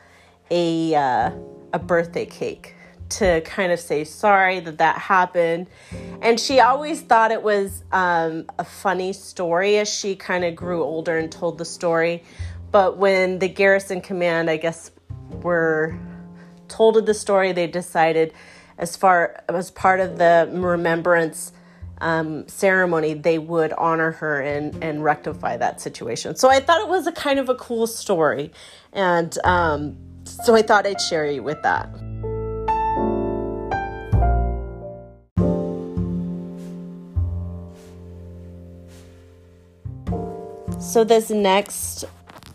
a, 0.49 0.95
uh, 0.95 1.31
a 1.73 1.79
birthday 1.79 2.25
cake 2.25 2.75
to 3.09 3.41
kind 3.41 3.71
of 3.71 3.79
say 3.79 4.05
sorry 4.05 4.59
that 4.61 4.77
that 4.77 4.97
happened. 4.97 5.67
And 6.21 6.39
she 6.39 6.61
always 6.61 7.01
thought 7.01 7.31
it 7.31 7.43
was 7.43 7.83
um, 7.91 8.45
a 8.57 8.63
funny 8.63 9.11
story 9.11 9.77
as 9.77 9.89
she 9.89 10.15
kind 10.15 10.45
of 10.45 10.55
grew 10.55 10.83
older 10.83 11.17
and 11.17 11.29
told 11.29 11.57
the 11.57 11.65
story. 11.65 12.23
But 12.71 12.97
when 12.97 13.39
the 13.39 13.49
garrison 13.49 13.99
command, 13.99 14.49
I 14.49 14.57
guess, 14.57 14.89
were 15.41 15.97
told 16.73 17.05
the 17.05 17.13
story, 17.13 17.51
they 17.51 17.67
decided, 17.67 18.33
as 18.77 18.95
far 18.95 19.43
as 19.47 19.69
part 19.71 19.99
of 19.99 20.17
the 20.17 20.49
remembrance 20.51 21.53
um, 22.01 22.47
ceremony, 22.47 23.13
they 23.13 23.37
would 23.37 23.71
honor 23.73 24.11
her 24.11 24.41
and, 24.41 24.83
and 24.83 25.03
rectify 25.03 25.55
that 25.57 25.79
situation. 25.79 26.35
So 26.35 26.49
I 26.49 26.59
thought 26.59 26.81
it 26.81 26.87
was 26.87 27.07
a 27.07 27.11
kind 27.11 27.39
of 27.39 27.47
a 27.49 27.55
cool 27.55 27.87
story. 27.87 28.51
And 28.91 29.37
um, 29.43 29.97
so 30.25 30.55
I 30.55 30.63
thought 30.63 30.87
I'd 30.87 30.99
share 30.99 31.29
you 31.29 31.43
with 31.43 31.61
that. 31.61 31.89
So, 40.79 41.03
this 41.03 41.29
next 41.29 42.05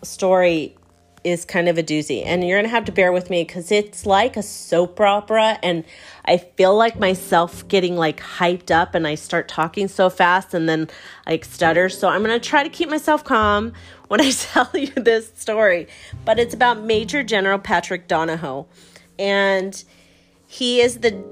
story 0.03 0.77
is 1.25 1.45
kind 1.45 1.69
of 1.69 1.79
a 1.79 1.83
doozy, 1.83 2.25
and 2.25 2.47
you're 2.47 2.59
gonna 2.59 2.69
have 2.69 2.85
to 2.87 2.93
bear 2.93 3.13
with 3.13 3.31
me 3.31 3.45
because 3.45 3.71
it's 3.71 4.07
like 4.07 4.37
a 4.37 4.43
soap 4.43 5.01
opera, 5.01 5.59
and 5.63 5.85
I 6.25 6.39
feel 6.39 6.77
like 6.77 6.99
myself 6.99 7.67
getting 7.69 7.97
like 7.97 8.21
hyped 8.21 8.71
up, 8.71 8.95
and 8.95 9.07
I 9.07 9.15
start 9.15 9.49
talking 9.49 9.89
so 9.89 10.11
fast, 10.11 10.55
and 10.55 10.69
then 10.69 10.89
like 11.27 11.45
stutter. 11.45 11.89
So, 11.89 12.09
I'm 12.09 12.23
gonna 12.23 12.39
try 12.39 12.63
to 12.63 12.69
keep 12.69 12.89
myself 12.89 13.25
calm 13.25 13.73
when 14.09 14.21
I 14.23 14.31
tell 14.31 14.71
you 14.75 14.93
this 14.97 15.33
story, 15.35 15.89
but 16.25 16.39
it's 16.39 16.55
about 16.55 16.83
Major 16.83 17.23
General 17.23 17.59
Patrick 17.59 18.09
Donahoe, 18.09 18.67
and 19.19 19.83
he 20.47 20.81
is 20.81 20.99
the 20.99 21.23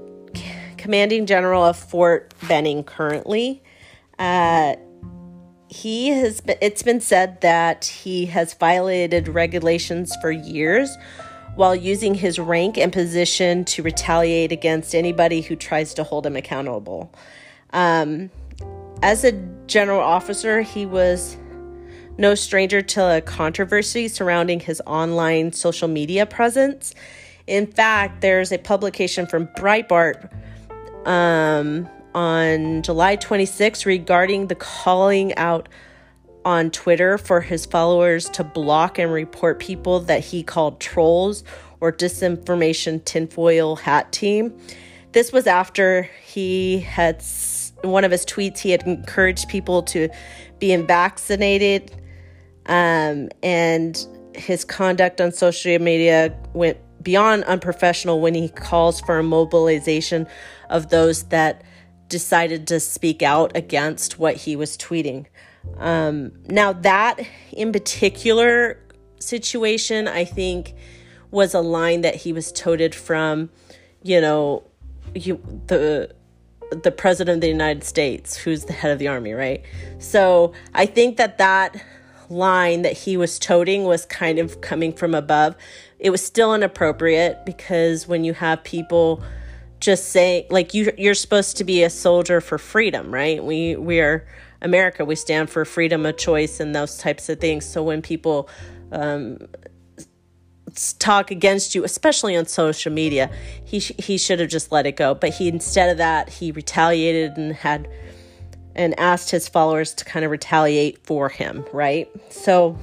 commanding 0.77 1.25
general 1.25 1.63
of 1.63 1.75
Fort 1.77 2.33
Benning 2.47 2.83
currently. 2.83 3.61
Uh, 4.19 4.75
he 5.69 6.09
has 6.09 6.41
been, 6.41 6.57
it's 6.61 6.83
been 6.83 7.01
said 7.01 7.41
that 7.41 7.85
he 7.85 8.25
has 8.27 8.53
violated 8.53 9.27
regulations 9.27 10.15
for 10.21 10.31
years 10.31 10.97
while 11.55 11.75
using 11.75 12.13
his 12.13 12.39
rank 12.39 12.77
and 12.77 12.93
position 12.93 13.65
to 13.65 13.81
retaliate 13.81 14.51
against 14.51 14.93
anybody 14.93 15.41
who 15.41 15.55
tries 15.55 15.93
to 15.95 16.03
hold 16.03 16.25
him 16.25 16.35
accountable. 16.35 17.11
Um, 17.73 18.29
as 19.01 19.23
a 19.23 19.31
general 19.65 19.99
officer, 19.99 20.61
he 20.61 20.85
was 20.85 21.35
no 22.17 22.35
stranger 22.35 22.81
to 22.81 23.17
a 23.17 23.21
controversy 23.21 24.07
surrounding 24.07 24.59
his 24.59 24.81
online 24.85 25.51
social 25.51 25.87
media 25.87 26.25
presence. 26.25 26.93
In 27.45 27.67
fact, 27.67 28.21
there's 28.21 28.51
a 28.51 28.57
publication 28.57 29.25
from 29.25 29.47
Breitbart 29.57 30.31
um, 31.07 31.87
on 32.17 32.81
July 32.81 33.15
26 33.15 33.85
regarding 33.85 34.47
the 34.47 34.55
calling 34.55 35.35
out 35.35 35.69
on 36.43 36.71
Twitter 36.71 37.19
for 37.19 37.41
his 37.41 37.67
followers 37.67 38.27
to 38.31 38.43
block 38.43 38.97
and 38.97 39.13
report 39.13 39.59
people 39.59 39.99
that 39.99 40.25
he 40.25 40.41
called 40.41 40.79
trolls 40.79 41.43
or 41.79 41.91
disinformation 41.91 43.05
tinfoil 43.05 43.75
hat 43.75 44.11
team. 44.11 44.51
This 45.11 45.31
was 45.31 45.45
after 45.45 46.09
he 46.25 46.79
had 46.79 47.23
one 47.83 48.03
of 48.03 48.09
his 48.09 48.25
tweets, 48.25 48.57
he 48.57 48.71
had 48.71 48.81
encouraged 48.87 49.47
people 49.47 49.83
to 49.83 50.09
be 50.57 50.75
vaccinated. 50.75 51.91
Um, 52.65 53.29
and 53.43 54.07
his 54.33 54.65
conduct 54.65 55.21
on 55.21 55.31
social 55.31 55.77
media 55.77 56.35
went 56.53 56.79
beyond 57.03 57.43
unprofessional 57.43 58.21
when 58.21 58.33
he 58.33 58.49
calls 58.49 59.01
for 59.01 59.19
a 59.19 59.23
mobilization 59.23 60.25
of 60.71 60.89
those 60.89 61.25
that 61.25 61.63
decided 62.07 62.67
to 62.67 62.79
speak 62.79 63.21
out 63.21 63.55
against 63.55 64.19
what 64.19 64.35
he 64.35 64.55
was 64.55 64.77
tweeting. 64.77 65.25
Um, 65.77 66.31
now, 66.47 66.73
that 66.73 67.19
in 67.51 67.71
particular 67.71 68.79
situation, 69.19 70.07
I 70.07 70.23
think, 70.23 70.73
was 71.31 71.53
a 71.53 71.59
line 71.59 72.01
that 72.01 72.15
he 72.15 72.31
was 72.31 72.51
toted 72.51 72.95
from, 72.95 73.49
you 74.01 74.21
know, 74.21 74.63
you, 75.13 75.41
the 75.67 76.15
the 76.83 76.91
president 76.91 77.35
of 77.35 77.41
the 77.41 77.47
United 77.47 77.83
States, 77.83 78.35
who's 78.35 78.65
the 78.65 78.73
head 78.73 78.91
of 78.91 78.99
the 78.99 79.07
army, 79.07 79.31
right? 79.31 79.63
So 79.99 80.51
I 80.73 80.85
think 80.85 81.15
that 81.15 81.37
that 81.37 81.81
line 82.29 82.81
that 82.81 82.91
he 82.91 83.15
was 83.15 83.39
toting 83.39 83.85
was 83.85 84.05
kind 84.05 84.37
of 84.37 84.59
coming 84.59 84.91
from 84.91 85.15
above. 85.15 85.55
It 85.99 86.09
was 86.09 86.25
still 86.25 86.53
inappropriate 86.53 87.45
because 87.45 88.07
when 88.07 88.23
you 88.23 88.33
have 88.33 88.63
people 88.63 89.23
just 89.79 90.09
saying 90.09 90.45
like 90.49 90.73
you 90.73 90.91
you're 90.97 91.13
supposed 91.13 91.57
to 91.57 91.63
be 91.63 91.83
a 91.83 91.89
soldier 91.89 92.41
for 92.41 92.57
freedom, 92.57 93.13
right? 93.13 93.43
We 93.43 93.75
we 93.75 93.99
are 93.99 94.27
America. 94.61 95.05
We 95.05 95.15
stand 95.15 95.49
for 95.49 95.65
freedom 95.65 96.05
of 96.05 96.17
choice 96.17 96.59
and 96.59 96.73
those 96.73 96.97
types 96.97 97.29
of 97.29 97.39
things. 97.39 97.65
So 97.65 97.83
when 97.83 98.01
people 98.01 98.49
um, 98.91 99.37
talk 100.99 101.31
against 101.31 101.75
you, 101.75 101.83
especially 101.83 102.35
on 102.35 102.45
social 102.45 102.91
media, 102.91 103.29
he 103.63 103.79
sh- 103.79 103.93
he 103.97 104.17
should 104.17 104.39
have 104.39 104.49
just 104.49 104.71
let 104.71 104.85
it 104.85 104.95
go. 104.95 105.13
But 105.13 105.31
he 105.31 105.47
instead 105.47 105.89
of 105.89 105.97
that, 105.97 106.29
he 106.29 106.51
retaliated 106.51 107.37
and 107.37 107.53
had 107.53 107.87
and 108.75 108.99
asked 108.99 109.31
his 109.31 109.47
followers 109.47 109.93
to 109.95 110.05
kind 110.05 110.23
of 110.23 110.31
retaliate 110.31 111.05
for 111.05 111.29
him, 111.29 111.65
right? 111.73 112.09
So 112.29 112.77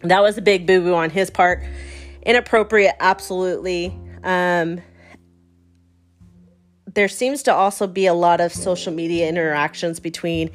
that 0.00 0.20
was 0.20 0.36
a 0.36 0.42
big 0.42 0.66
boo 0.66 0.82
boo 0.82 0.94
on 0.94 1.10
his 1.10 1.30
part. 1.30 1.62
Inappropriate, 2.24 2.94
absolutely. 3.00 3.96
Um, 4.24 4.80
there 6.94 7.08
seems 7.08 7.42
to 7.44 7.54
also 7.54 7.86
be 7.86 8.06
a 8.06 8.14
lot 8.14 8.40
of 8.40 8.52
social 8.52 8.92
media 8.92 9.28
interactions 9.28 10.00
between 10.00 10.50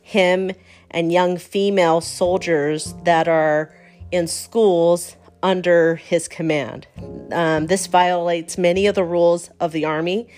him 0.00 0.52
and 0.90 1.12
young 1.12 1.36
female 1.36 2.00
soldiers 2.00 2.94
that 3.04 3.28
are 3.28 3.74
in 4.10 4.26
schools 4.26 5.16
under 5.42 5.96
his 5.96 6.28
command. 6.28 6.86
Um, 7.32 7.66
this 7.66 7.86
violates 7.86 8.56
many 8.56 8.86
of 8.86 8.94
the 8.94 9.04
rules 9.04 9.50
of 9.60 9.72
the 9.72 9.84
Army. 9.84 10.28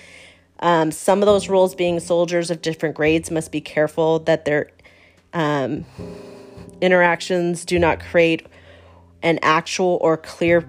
Um, 0.61 0.91
some 0.93 1.21
of 1.21 1.27
those 1.27 1.49
rules 1.49 1.75
being 1.75 2.01
soldiers 2.01 2.51
of 2.51 2.63
different 2.63 2.95
grades 2.95 3.31
must 3.31 3.53
be 3.53 3.61
careful 3.61 4.21
that 4.21 4.45
their 4.45 4.71
um, 5.33 5.85
interactions 6.81 7.65
do 7.65 7.79
not 7.79 8.01
create 8.01 8.47
an 9.23 9.39
actual 9.43 9.99
or 10.01 10.17
clear 10.17 10.67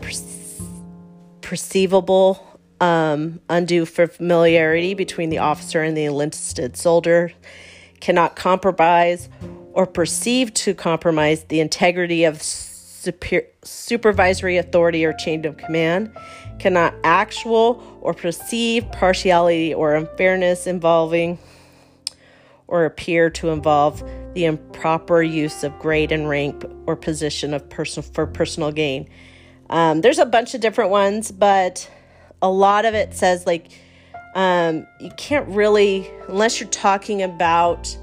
perceivable 1.41 2.54
um, 2.85 3.39
undue 3.49 3.85
familiarity 3.85 4.93
between 4.93 5.29
the 5.29 5.39
officer 5.39 5.81
and 5.81 5.97
the 5.97 6.05
enlisted 6.05 6.77
soldier, 6.77 7.31
cannot 7.99 8.35
compromise 8.35 9.27
or 9.73 9.87
perceive 9.87 10.53
to 10.53 10.75
compromise 10.75 11.45
the 11.45 11.59
integrity 11.59 12.25
of 12.25 12.41
super, 12.43 13.41
supervisory 13.63 14.57
authority 14.57 15.03
or 15.03 15.13
chain 15.13 15.45
of 15.45 15.57
command, 15.57 16.11
cannot 16.59 16.93
actual 17.03 17.83
or 18.01 18.13
perceive 18.13 18.89
partiality 18.91 19.73
or 19.73 19.95
unfairness 19.95 20.67
involving 20.67 21.39
or 22.67 22.85
appear 22.85 23.31
to 23.31 23.49
involve 23.49 24.03
the 24.35 24.45
improper 24.45 25.23
use 25.23 25.63
of 25.63 25.77
grade 25.79 26.11
and 26.11 26.29
rank 26.29 26.63
or 26.85 26.95
position 26.95 27.53
of 27.53 27.67
person 27.69 28.03
for 28.03 28.27
personal 28.27 28.71
gain. 28.71 29.07
Um, 29.71 30.01
there's 30.01 30.19
a 30.19 30.25
bunch 30.25 30.53
of 30.53 30.61
different 30.61 30.91
ones, 30.91 31.31
but 31.31 31.89
a 32.45 32.51
lot 32.51 32.85
of 32.85 32.93
it 32.93 33.15
says 33.15 33.47
like 33.47 33.71
um, 34.35 34.85
you 34.99 35.09
can't 35.17 35.47
really, 35.47 36.11
unless 36.27 36.59
you're 36.59 36.69
talking 36.69 37.23
about 37.23 37.97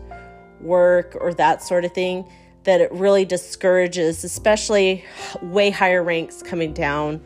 work 0.60 1.16
or 1.20 1.32
that 1.34 1.62
sort 1.62 1.84
of 1.84 1.92
thing, 1.92 2.28
that 2.64 2.80
it 2.80 2.90
really 2.90 3.24
discourages, 3.24 4.24
especially 4.24 5.04
way 5.42 5.70
higher 5.70 6.02
ranks 6.02 6.42
coming 6.42 6.72
down. 6.72 7.20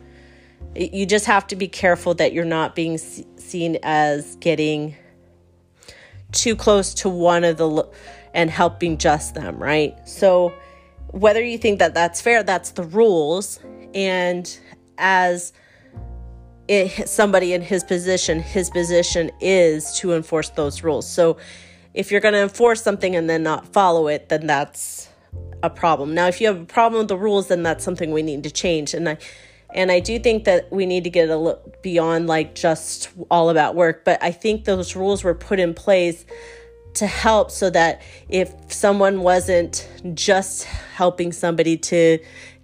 You 0.75 1.07
just 1.07 1.25
have 1.25 1.47
to 1.47 1.55
be 1.55 1.67
careful 1.67 2.13
that 2.15 2.33
you're 2.33 2.45
not 2.45 2.75
being 2.75 2.99
seen 2.99 3.79
as 3.81 4.35
getting 4.35 4.95
too 6.33 6.55
close 6.55 6.93
to 6.95 7.09
one 7.09 7.43
of 7.43 7.57
the 7.57 7.89
and 8.35 8.51
helping 8.51 8.97
just 8.97 9.33
them, 9.33 9.57
right? 9.57 9.97
So 10.07 10.53
whether 11.07 11.43
you 11.43 11.57
think 11.57 11.79
that 11.79 11.95
that's 11.95 12.21
fair, 12.21 12.43
that's 12.43 12.71
the 12.71 12.83
rules. 12.83 13.59
And 13.95 14.59
as 14.99 15.53
it, 16.67 17.07
somebody 17.07 17.53
in 17.53 17.61
his 17.61 17.83
position, 17.83 18.39
his 18.39 18.69
position 18.69 19.31
is 19.39 19.97
to 19.99 20.13
enforce 20.13 20.49
those 20.49 20.83
rules. 20.83 21.09
So 21.09 21.37
if 21.93 22.11
you're 22.11 22.21
going 22.21 22.33
to 22.33 22.41
enforce 22.41 22.83
something 22.83 23.15
and 23.15 23.29
then 23.29 23.43
not 23.43 23.67
follow 23.67 24.07
it, 24.07 24.29
then 24.29 24.47
that's 24.47 25.09
a 25.63 25.69
problem. 25.69 26.13
Now, 26.13 26.27
if 26.27 26.39
you 26.39 26.47
have 26.47 26.61
a 26.61 26.65
problem 26.65 26.99
with 26.99 27.07
the 27.07 27.17
rules, 27.17 27.47
then 27.47 27.63
that's 27.63 27.83
something 27.83 28.11
we 28.11 28.21
need 28.21 28.43
to 28.43 28.51
change. 28.51 28.93
And 28.93 29.09
I 29.09 29.17
and 29.73 29.91
I 29.91 29.99
do 29.99 30.17
think 30.17 30.45
that 30.45 30.71
we 30.71 30.85
need 30.85 31.03
to 31.03 31.09
get 31.09 31.29
a 31.29 31.35
little 31.35 31.73
beyond 31.81 32.27
like 32.27 32.55
just 32.55 33.09
all 33.29 33.49
about 33.49 33.75
work, 33.75 34.05
but 34.05 34.21
I 34.23 34.31
think 34.31 34.63
those 34.63 34.95
rules 34.95 35.23
were 35.25 35.33
put 35.33 35.59
in 35.59 35.73
place 35.73 36.25
to 36.95 37.05
help 37.05 37.51
so 37.51 37.69
that 37.69 38.01
if 38.29 38.51
someone 38.71 39.21
wasn't 39.21 39.87
just 40.13 40.63
helping 40.63 41.31
somebody 41.31 41.77
to 41.77 42.17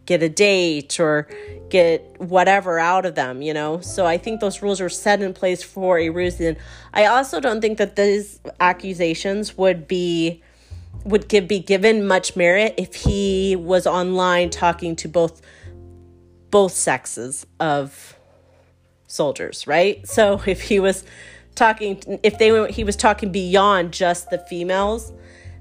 get 0.05 0.21
a 0.21 0.29
date 0.29 0.99
or 0.99 1.27
get 1.69 2.19
whatever 2.19 2.77
out 2.79 3.05
of 3.05 3.15
them, 3.15 3.41
you 3.41 3.53
know? 3.53 3.79
So 3.79 4.05
I 4.05 4.17
think 4.17 4.41
those 4.41 4.61
rules 4.61 4.81
were 4.81 4.89
set 4.89 5.21
in 5.21 5.33
place 5.33 5.63
for 5.63 5.97
a 5.97 6.09
reason. 6.09 6.57
I 6.93 7.05
also 7.05 7.39
don't 7.39 7.61
think 7.61 7.77
that 7.77 7.95
these 7.95 8.39
accusations 8.59 9.57
would 9.57 9.87
be 9.87 10.41
would 11.05 11.27
give 11.27 11.47
be 11.47 11.59
given 11.59 12.07
much 12.07 12.35
merit 12.35 12.75
if 12.77 12.95
he 12.95 13.55
was 13.57 13.85
online 13.85 14.49
talking 14.49 14.95
to 14.95 15.07
both 15.07 15.41
both 16.49 16.71
sexes 16.71 17.45
of 17.59 18.15
soldiers, 19.07 19.67
right? 19.67 20.07
So 20.07 20.41
if 20.45 20.61
he 20.61 20.79
was 20.79 21.03
talking 21.55 22.19
if 22.23 22.37
they 22.37 22.51
were 22.51 22.67
he 22.67 22.83
was 22.83 22.95
talking 22.95 23.31
beyond 23.31 23.93
just 23.93 24.29
the 24.29 24.37
females, 24.37 25.11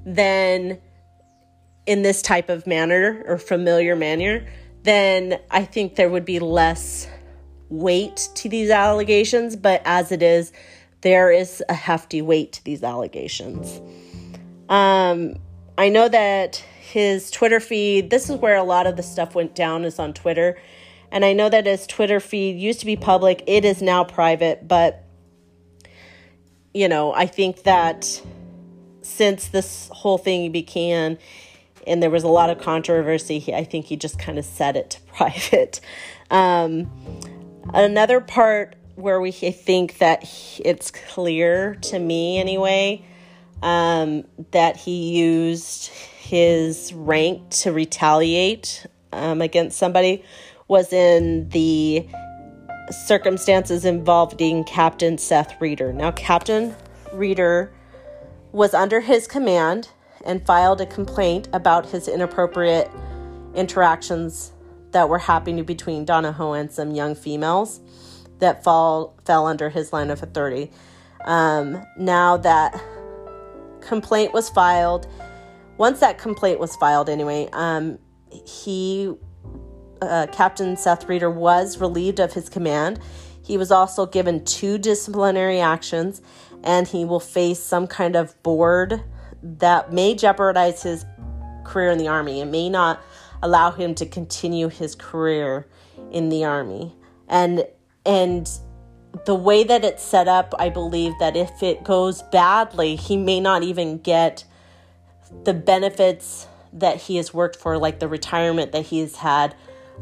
then 0.04 0.80
in 1.86 2.02
this 2.02 2.22
type 2.22 2.48
of 2.48 2.66
manner 2.66 3.24
or 3.26 3.38
familiar 3.38 3.96
manner, 3.96 4.46
then 4.82 5.40
I 5.50 5.64
think 5.64 5.96
there 5.96 6.10
would 6.10 6.24
be 6.24 6.38
less 6.38 7.08
weight 7.68 8.28
to 8.34 8.48
these 8.48 8.70
allegations, 8.70 9.56
but 9.56 9.82
as 9.84 10.12
it 10.12 10.22
is, 10.22 10.52
there 11.00 11.30
is 11.30 11.62
a 11.68 11.74
hefty 11.74 12.22
weight 12.22 12.52
to 12.52 12.64
these 12.64 12.82
allegations. 12.82 13.80
Um, 14.68 15.36
I 15.76 15.88
know 15.88 16.08
that 16.08 16.56
his 16.56 17.30
Twitter 17.30 17.60
feed, 17.60 18.10
this 18.10 18.28
is 18.28 18.36
where 18.36 18.56
a 18.56 18.62
lot 18.62 18.86
of 18.86 18.96
the 18.96 19.02
stuff 19.02 19.34
went 19.34 19.54
down, 19.54 19.84
is 19.84 19.98
on 19.98 20.12
Twitter. 20.12 20.58
And 21.10 21.24
I 21.24 21.32
know 21.32 21.48
that 21.48 21.66
his 21.66 21.86
Twitter 21.86 22.20
feed 22.20 22.58
used 22.58 22.80
to 22.80 22.86
be 22.86 22.96
public, 22.96 23.42
it 23.46 23.64
is 23.64 23.82
now 23.82 24.04
private, 24.04 24.68
but 24.68 25.04
you 26.74 26.88
know, 26.88 27.12
I 27.12 27.26
think 27.26 27.64
that 27.64 28.22
since 29.02 29.48
this 29.48 29.90
whole 29.92 30.18
thing 30.18 30.52
began 30.52 31.18
and 31.86 32.02
there 32.02 32.10
was 32.10 32.24
a 32.24 32.28
lot 32.28 32.50
of 32.50 32.58
controversy, 32.58 33.38
he, 33.38 33.54
I 33.54 33.64
think 33.64 33.86
he 33.86 33.96
just 33.96 34.18
kind 34.18 34.38
of 34.38 34.44
set 34.44 34.76
it 34.76 34.90
to 34.90 35.00
private. 35.14 35.80
Um, 36.30 36.90
another 37.72 38.20
part 38.20 38.76
where 38.94 39.20
we 39.20 39.32
think 39.32 39.98
that 39.98 40.24
it's 40.64 40.90
clear 40.90 41.76
to 41.76 41.98
me 41.98 42.38
anyway 42.38 43.04
um, 43.62 44.24
that 44.50 44.76
he 44.76 45.18
used 45.18 45.88
his 45.88 46.92
rank 46.92 47.48
to 47.50 47.72
retaliate 47.72 48.86
um, 49.12 49.40
against 49.40 49.78
somebody 49.78 50.24
was 50.68 50.92
in 50.92 51.48
the 51.50 52.06
circumstances 52.90 53.84
involving 53.84 54.64
Captain 54.64 55.18
Seth 55.18 55.60
Reeder. 55.60 55.92
Now, 55.92 56.10
Captain 56.12 56.74
Reeder 57.12 57.72
was 58.52 58.74
under 58.74 59.00
his 59.00 59.26
command 59.26 59.88
and 60.24 60.44
filed 60.46 60.80
a 60.80 60.86
complaint 60.86 61.48
about 61.52 61.86
his 61.86 62.08
inappropriate 62.08 62.90
interactions 63.54 64.52
that 64.92 65.08
were 65.08 65.18
happening 65.18 65.64
between 65.64 66.04
Donahoe 66.04 66.52
and 66.52 66.70
some 66.70 66.92
young 66.92 67.14
females 67.14 67.80
that 68.38 68.64
fall 68.64 69.16
fell 69.24 69.46
under 69.46 69.70
his 69.70 69.92
line 69.92 70.10
of 70.10 70.22
authority. 70.22 70.70
Um, 71.24 71.84
now 71.96 72.36
that 72.38 72.80
complaint 73.80 74.32
was 74.32 74.48
filed. 74.48 75.06
Once 75.78 76.00
that 76.00 76.18
complaint 76.18 76.58
was 76.58 76.76
filed, 76.76 77.08
anyway, 77.08 77.48
um, 77.52 77.98
he, 78.30 79.12
uh, 80.00 80.26
Captain 80.32 80.76
Seth 80.76 81.08
Reeder, 81.08 81.30
was 81.30 81.78
relieved 81.78 82.20
of 82.20 82.32
his 82.32 82.48
command. 82.48 83.00
He 83.44 83.56
was 83.56 83.70
also 83.70 84.06
given 84.06 84.44
two 84.44 84.78
disciplinary 84.78 85.60
actions, 85.60 86.22
and 86.62 86.86
he 86.86 87.04
will 87.04 87.20
face 87.20 87.58
some 87.58 87.86
kind 87.86 88.16
of 88.16 88.40
board 88.42 89.02
that 89.42 89.92
may 89.92 90.14
jeopardize 90.14 90.82
his 90.82 91.04
career 91.64 91.90
in 91.90 91.98
the 91.98 92.08
Army. 92.08 92.40
It 92.40 92.46
may 92.46 92.68
not 92.68 93.02
allow 93.42 93.70
him 93.70 93.94
to 93.96 94.06
continue 94.06 94.68
his 94.68 94.94
career 94.94 95.66
in 96.10 96.28
the 96.28 96.44
Army. 96.44 96.94
And, 97.28 97.66
and, 98.04 98.48
the 99.26 99.34
way 99.34 99.64
that 99.64 99.84
it's 99.84 100.02
set 100.02 100.26
up, 100.26 100.54
I 100.58 100.68
believe 100.70 101.12
that 101.20 101.36
if 101.36 101.62
it 101.62 101.84
goes 101.84 102.22
badly, 102.22 102.96
he 102.96 103.16
may 103.16 103.40
not 103.40 103.62
even 103.62 103.98
get 103.98 104.44
the 105.44 105.54
benefits 105.54 106.46
that 106.72 106.96
he 106.96 107.16
has 107.16 107.34
worked 107.34 107.56
for, 107.56 107.76
like 107.78 108.00
the 108.00 108.08
retirement 108.08 108.72
that 108.72 108.86
he's 108.86 109.16
had 109.16 109.54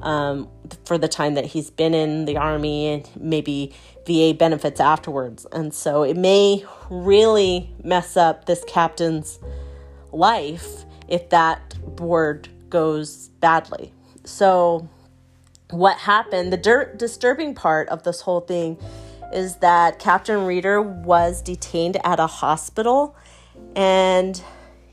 um, 0.02 0.48
for 0.84 0.96
the 0.96 1.08
time 1.08 1.34
that 1.34 1.46
he's 1.46 1.70
been 1.70 1.94
in 1.94 2.24
the 2.24 2.36
army 2.36 2.86
and 2.86 3.08
maybe 3.18 3.74
VA 4.10 4.34
benefits 4.34 4.80
afterwards. 4.80 5.46
And 5.52 5.72
so 5.72 6.02
it 6.02 6.16
may 6.16 6.64
really 6.88 7.70
mess 7.84 8.16
up 8.16 8.46
this 8.46 8.64
captain's 8.66 9.38
life 10.12 10.84
if 11.08 11.28
that 11.30 11.76
board 11.96 12.48
goes 12.68 13.28
badly. 13.40 13.92
So 14.24 14.88
what 15.70 15.98
happened, 15.98 16.52
the 16.52 16.56
dir- 16.56 16.94
disturbing 16.96 17.54
part 17.54 17.88
of 17.88 18.02
this 18.02 18.20
whole 18.20 18.40
thing 18.40 18.78
is 19.32 19.56
that 19.56 19.98
Captain 19.98 20.44
Reeder 20.44 20.82
was 20.82 21.40
detained 21.42 21.96
at 22.04 22.18
a 22.18 22.26
hospital 22.26 23.16
and 23.76 24.42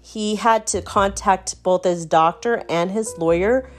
he 0.02 0.38
had 0.38 0.66
to 0.68 0.82
contact 0.82 1.62
both 1.64 1.84
his 1.84 2.06
doctor 2.06 2.64
and 2.70 2.92
his 2.92 3.14
lawyer, 3.18 3.70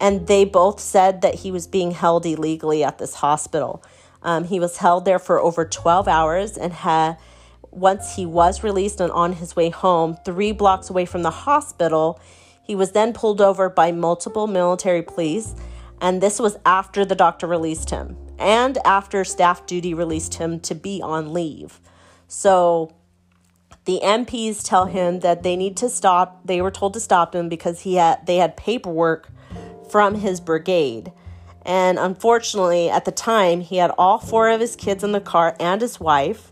and 0.00 0.26
they 0.26 0.44
both 0.44 0.80
said 0.80 1.20
that 1.20 1.36
he 1.36 1.52
was 1.52 1.68
being 1.68 1.92
held 1.92 2.26
illegally 2.26 2.82
at 2.82 2.98
this 2.98 3.14
hospital. 3.14 3.80
Um, 4.22 4.44
he 4.44 4.60
was 4.60 4.78
held 4.78 5.04
there 5.04 5.18
for 5.18 5.38
over 5.38 5.64
12 5.64 6.06
hours 6.08 6.56
and 6.56 6.72
had 6.72 7.16
once 7.70 8.16
he 8.16 8.26
was 8.26 8.62
released 8.62 9.00
and 9.00 9.12
on 9.12 9.34
his 9.34 9.54
way 9.54 9.70
home, 9.70 10.16
three 10.24 10.52
blocks 10.52 10.90
away 10.90 11.04
from 11.04 11.22
the 11.22 11.30
hospital, 11.30 12.20
he 12.62 12.74
was 12.74 12.92
then 12.92 13.12
pulled 13.12 13.40
over 13.40 13.68
by 13.68 13.92
multiple 13.92 14.46
military 14.46 15.02
police. 15.02 15.54
And 16.00 16.20
this 16.20 16.38
was 16.38 16.56
after 16.64 17.04
the 17.04 17.14
doctor 17.14 17.46
released 17.46 17.90
him 17.90 18.16
and 18.38 18.78
after 18.86 19.22
staff 19.22 19.66
duty 19.66 19.92
released 19.92 20.34
him 20.34 20.58
to 20.60 20.74
be 20.74 21.00
on 21.02 21.32
leave. 21.32 21.78
So 22.26 22.90
the 23.84 24.00
MPs 24.02 24.66
tell 24.66 24.86
him 24.86 25.20
that 25.20 25.42
they 25.42 25.56
need 25.56 25.76
to 25.78 25.88
stop. 25.88 26.40
They 26.46 26.62
were 26.62 26.70
told 26.70 26.94
to 26.94 27.00
stop 27.00 27.34
him 27.34 27.48
because 27.48 27.80
he 27.80 27.96
had 27.96 28.26
they 28.26 28.36
had 28.36 28.56
paperwork 28.56 29.30
from 29.90 30.14
his 30.16 30.40
brigade. 30.40 31.12
And 31.70 32.00
unfortunately, 32.00 32.90
at 32.90 33.04
the 33.04 33.12
time, 33.12 33.60
he 33.60 33.76
had 33.76 33.92
all 33.96 34.18
four 34.18 34.48
of 34.48 34.60
his 34.60 34.74
kids 34.74 35.04
in 35.04 35.12
the 35.12 35.20
car 35.20 35.54
and 35.60 35.80
his 35.80 36.00
wife. 36.00 36.50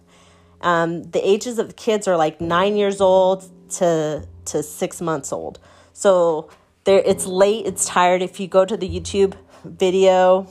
Um, 0.61 1.11
the 1.11 1.19
ages 1.29 1.59
of 1.59 1.67
the 1.67 1.75
kids 1.75 2.07
are 2.07 2.17
like 2.17 2.41
nine 2.41 2.77
years 2.77 3.01
old 3.01 3.51
to 3.79 4.25
to 4.45 4.63
six 4.63 5.01
months 5.01 5.33
old. 5.33 5.59
So 5.93 6.51
there, 6.85 7.03
it's 7.05 7.27
late. 7.27 7.67
It's 7.67 7.85
tired. 7.85 8.23
If 8.23 8.39
you 8.39 8.47
go 8.47 8.65
to 8.65 8.77
the 8.77 8.89
YouTube 8.89 9.35
video, 9.65 10.47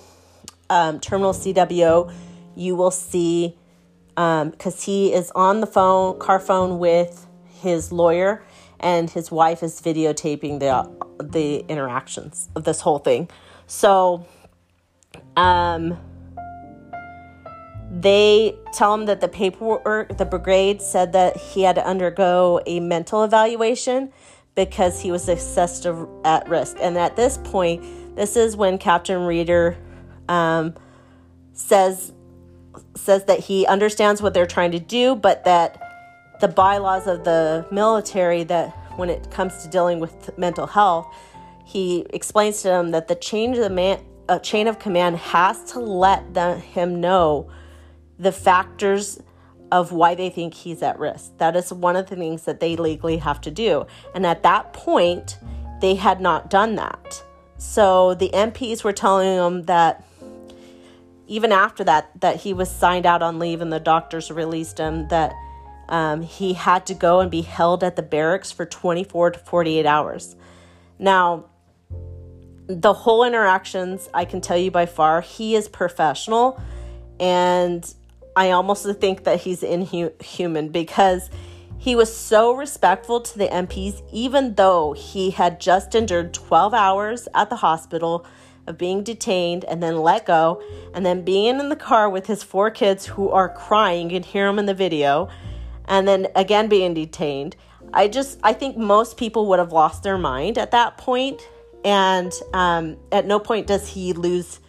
um, 0.69 0.99
Terminal 0.99 1.31
CWO, 1.31 2.13
you 2.53 2.75
will 2.75 2.91
see 2.91 3.55
because 4.15 4.75
um, 4.75 4.81
he 4.81 5.13
is 5.13 5.31
on 5.31 5.61
the 5.61 5.67
phone, 5.67 6.19
car 6.19 6.41
phone 6.41 6.77
with 6.77 7.25
his 7.61 7.93
lawyer, 7.93 8.43
and 8.81 9.09
his 9.09 9.31
wife 9.31 9.63
is 9.63 9.79
videotaping 9.79 10.59
the 10.59 11.23
the 11.23 11.59
interactions 11.69 12.49
of 12.53 12.65
this 12.65 12.81
whole 12.81 12.99
thing. 12.99 13.29
So, 13.65 14.25
um, 15.37 15.97
they 17.89 18.57
tell 18.73 18.93
him 18.93 19.05
that 19.05 19.21
the 19.21 19.27
paperwork, 19.27 20.17
the 20.17 20.25
brigade 20.25 20.81
said 20.81 21.13
that 21.13 21.37
he 21.37 21.61
had 21.61 21.75
to 21.75 21.87
undergo 21.87 22.59
a 22.65 22.79
mental 22.81 23.23
evaluation 23.23 24.11
because 24.55 24.99
he 24.99 25.11
was 25.11 25.29
assessed 25.29 25.85
at 26.25 26.49
risk. 26.49 26.77
And 26.81 26.97
at 26.97 27.15
this 27.15 27.37
point, 27.37 28.15
this 28.15 28.35
is 28.35 28.57
when 28.57 28.77
Captain 28.77 29.21
Reeder 29.25 29.77
um, 30.27 30.73
says 31.53 32.11
says 32.95 33.25
that 33.25 33.39
he 33.39 33.65
understands 33.65 34.21
what 34.21 34.33
they're 34.33 34.45
trying 34.45 34.71
to 34.71 34.79
do, 34.79 35.15
but 35.15 35.45
that 35.45 35.81
the 36.39 36.47
bylaws 36.47 37.07
of 37.07 37.23
the 37.23 37.65
military 37.71 38.43
that 38.43 38.69
when 38.97 39.09
it 39.09 39.29
comes 39.31 39.63
to 39.63 39.69
dealing 39.69 39.99
with 39.99 40.35
mental 40.37 40.67
health, 40.67 41.07
he 41.65 42.05
explains 42.11 42.61
to 42.61 42.67
them 42.67 42.91
that 42.91 43.07
the 43.07 43.15
change 43.15 43.57
of 43.57 43.63
the 43.63 43.69
man, 43.69 43.99
uh, 44.29 44.39
chain 44.39 44.67
of 44.67 44.79
command 44.79 45.17
has 45.17 45.63
to 45.71 45.79
let 45.79 46.33
them, 46.33 46.59
him 46.59 46.99
know 46.99 47.49
the 48.19 48.31
factors 48.31 49.19
of 49.71 49.91
why 49.91 50.15
they 50.15 50.29
think 50.29 50.53
he's 50.53 50.81
at 50.81 50.97
risk. 50.97 51.37
That 51.37 51.55
is 51.55 51.73
one 51.73 51.95
of 51.95 52.07
the 52.07 52.15
things 52.15 52.43
that 52.43 52.59
they 52.59 52.75
legally 52.75 53.17
have 53.17 53.41
to 53.41 53.51
do. 53.51 53.85
And 54.15 54.25
at 54.25 54.43
that 54.43 54.73
point, 54.73 55.37
they 55.81 55.95
had 55.95 56.21
not 56.21 56.49
done 56.49 56.75
that. 56.75 57.21
So 57.57 58.13
the 58.13 58.29
MPs 58.29 58.83
were 58.83 58.93
telling 58.93 59.27
him 59.27 59.63
that 59.63 60.05
even 61.27 61.51
after 61.51 61.83
that, 61.83 62.09
that 62.21 62.37
he 62.37 62.53
was 62.53 62.71
signed 62.71 63.05
out 63.05 63.21
on 63.21 63.39
leave 63.39 63.61
and 63.61 63.71
the 63.71 63.79
doctors 63.79 64.31
released 64.31 64.77
him, 64.77 65.07
that 65.09 65.33
um, 65.89 66.21
he 66.21 66.53
had 66.53 66.85
to 66.85 66.93
go 66.93 67.19
and 67.19 67.29
be 67.29 67.41
held 67.41 67.83
at 67.83 67.95
the 67.95 68.01
barracks 68.01 68.51
for 68.51 68.65
24 68.65 69.31
to 69.31 69.39
48 69.39 69.85
hours. 69.85 70.35
Now, 70.99 71.45
the 72.67 72.93
whole 72.93 73.23
interactions, 73.23 74.09
I 74.13 74.25
can 74.25 74.41
tell 74.41 74.57
you 74.57 74.71
by 74.71 74.85
far, 74.85 75.21
he 75.21 75.55
is 75.55 75.67
professional. 75.67 76.61
And 77.19 77.91
I 78.35 78.51
almost 78.51 78.85
think 78.99 79.23
that 79.23 79.41
he's 79.41 79.63
inhuman 79.63 80.69
because 80.69 81.29
he 81.79 81.95
was 81.95 82.15
so 82.15 82.53
respectful 82.53 83.21
to 83.21 83.37
the 83.37 83.47
MPs, 83.47 84.01
even 84.11 84.55
though 84.55 84.93
he 84.93 85.31
had 85.31 85.59
just 85.59 85.95
endured 85.95 86.33
12 86.33 86.73
hours 86.73 87.27
at 87.33 87.49
the 87.49 87.55
hospital 87.55 88.25
of 88.65 88.77
being 88.77 89.03
detained 89.03 89.63
and 89.65 89.81
then 89.81 89.97
let 89.97 90.25
go, 90.25 90.61
and 90.93 91.05
then 91.05 91.23
being 91.23 91.59
in 91.59 91.69
the 91.69 91.75
car 91.75 92.09
with 92.09 92.27
his 92.27 92.43
four 92.43 92.69
kids 92.69 93.05
who 93.05 93.29
are 93.29 93.47
crying. 93.47 94.09
You 94.09 94.19
can 94.19 94.23
hear 94.23 94.45
them 94.47 94.59
in 94.59 94.65
the 94.65 94.73
video, 94.73 95.29
and 95.85 96.07
then 96.07 96.27
again 96.35 96.67
being 96.67 96.93
detained. 96.93 97.55
I 97.93 98.09
just, 98.09 98.39
I 98.43 98.51
think 98.51 98.75
most 98.75 99.15
people 99.15 99.45
would 99.47 99.59
have 99.59 99.71
lost 99.71 100.03
their 100.03 100.17
mind 100.17 100.57
at 100.57 100.71
that 100.71 100.97
point, 100.97 101.47
and 101.87 102.33
um, 102.53 102.97
at 103.13 103.25
no 103.25 103.39
point 103.39 103.65
does 103.65 103.87
he 103.87 104.11
lose 104.11 104.59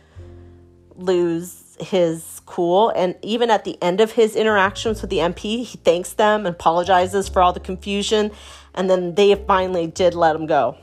lose 0.94 1.76
his 1.80 2.40
cool. 2.46 2.90
And 2.90 3.16
even 3.22 3.50
at 3.50 3.64
the 3.64 3.76
end 3.82 4.00
of 4.00 4.12
his 4.12 4.36
interactions 4.36 5.00
with 5.00 5.10
the 5.10 5.18
MP, 5.18 5.64
he 5.64 5.78
thanks 5.78 6.12
them 6.12 6.46
and 6.46 6.54
apologizes 6.54 7.28
for 7.28 7.42
all 7.42 7.52
the 7.52 7.60
confusion, 7.60 8.30
and 8.72 8.88
then 8.88 9.16
they 9.16 9.34
finally 9.34 9.88
did 9.88 10.14
let 10.14 10.36
him 10.36 10.46
go. 10.46 10.78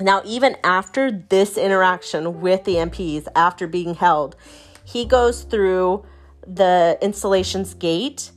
Now, 0.00 0.22
even 0.24 0.56
after 0.62 1.10
this 1.10 1.58
interaction 1.58 2.40
with 2.40 2.62
the 2.62 2.76
MPs, 2.76 3.26
after 3.34 3.66
being 3.66 3.94
held, 3.94 4.36
he 4.84 5.04
goes 5.04 5.42
through 5.42 6.06
the 6.46 6.96
installation's 7.02 7.74
gate 7.74 8.30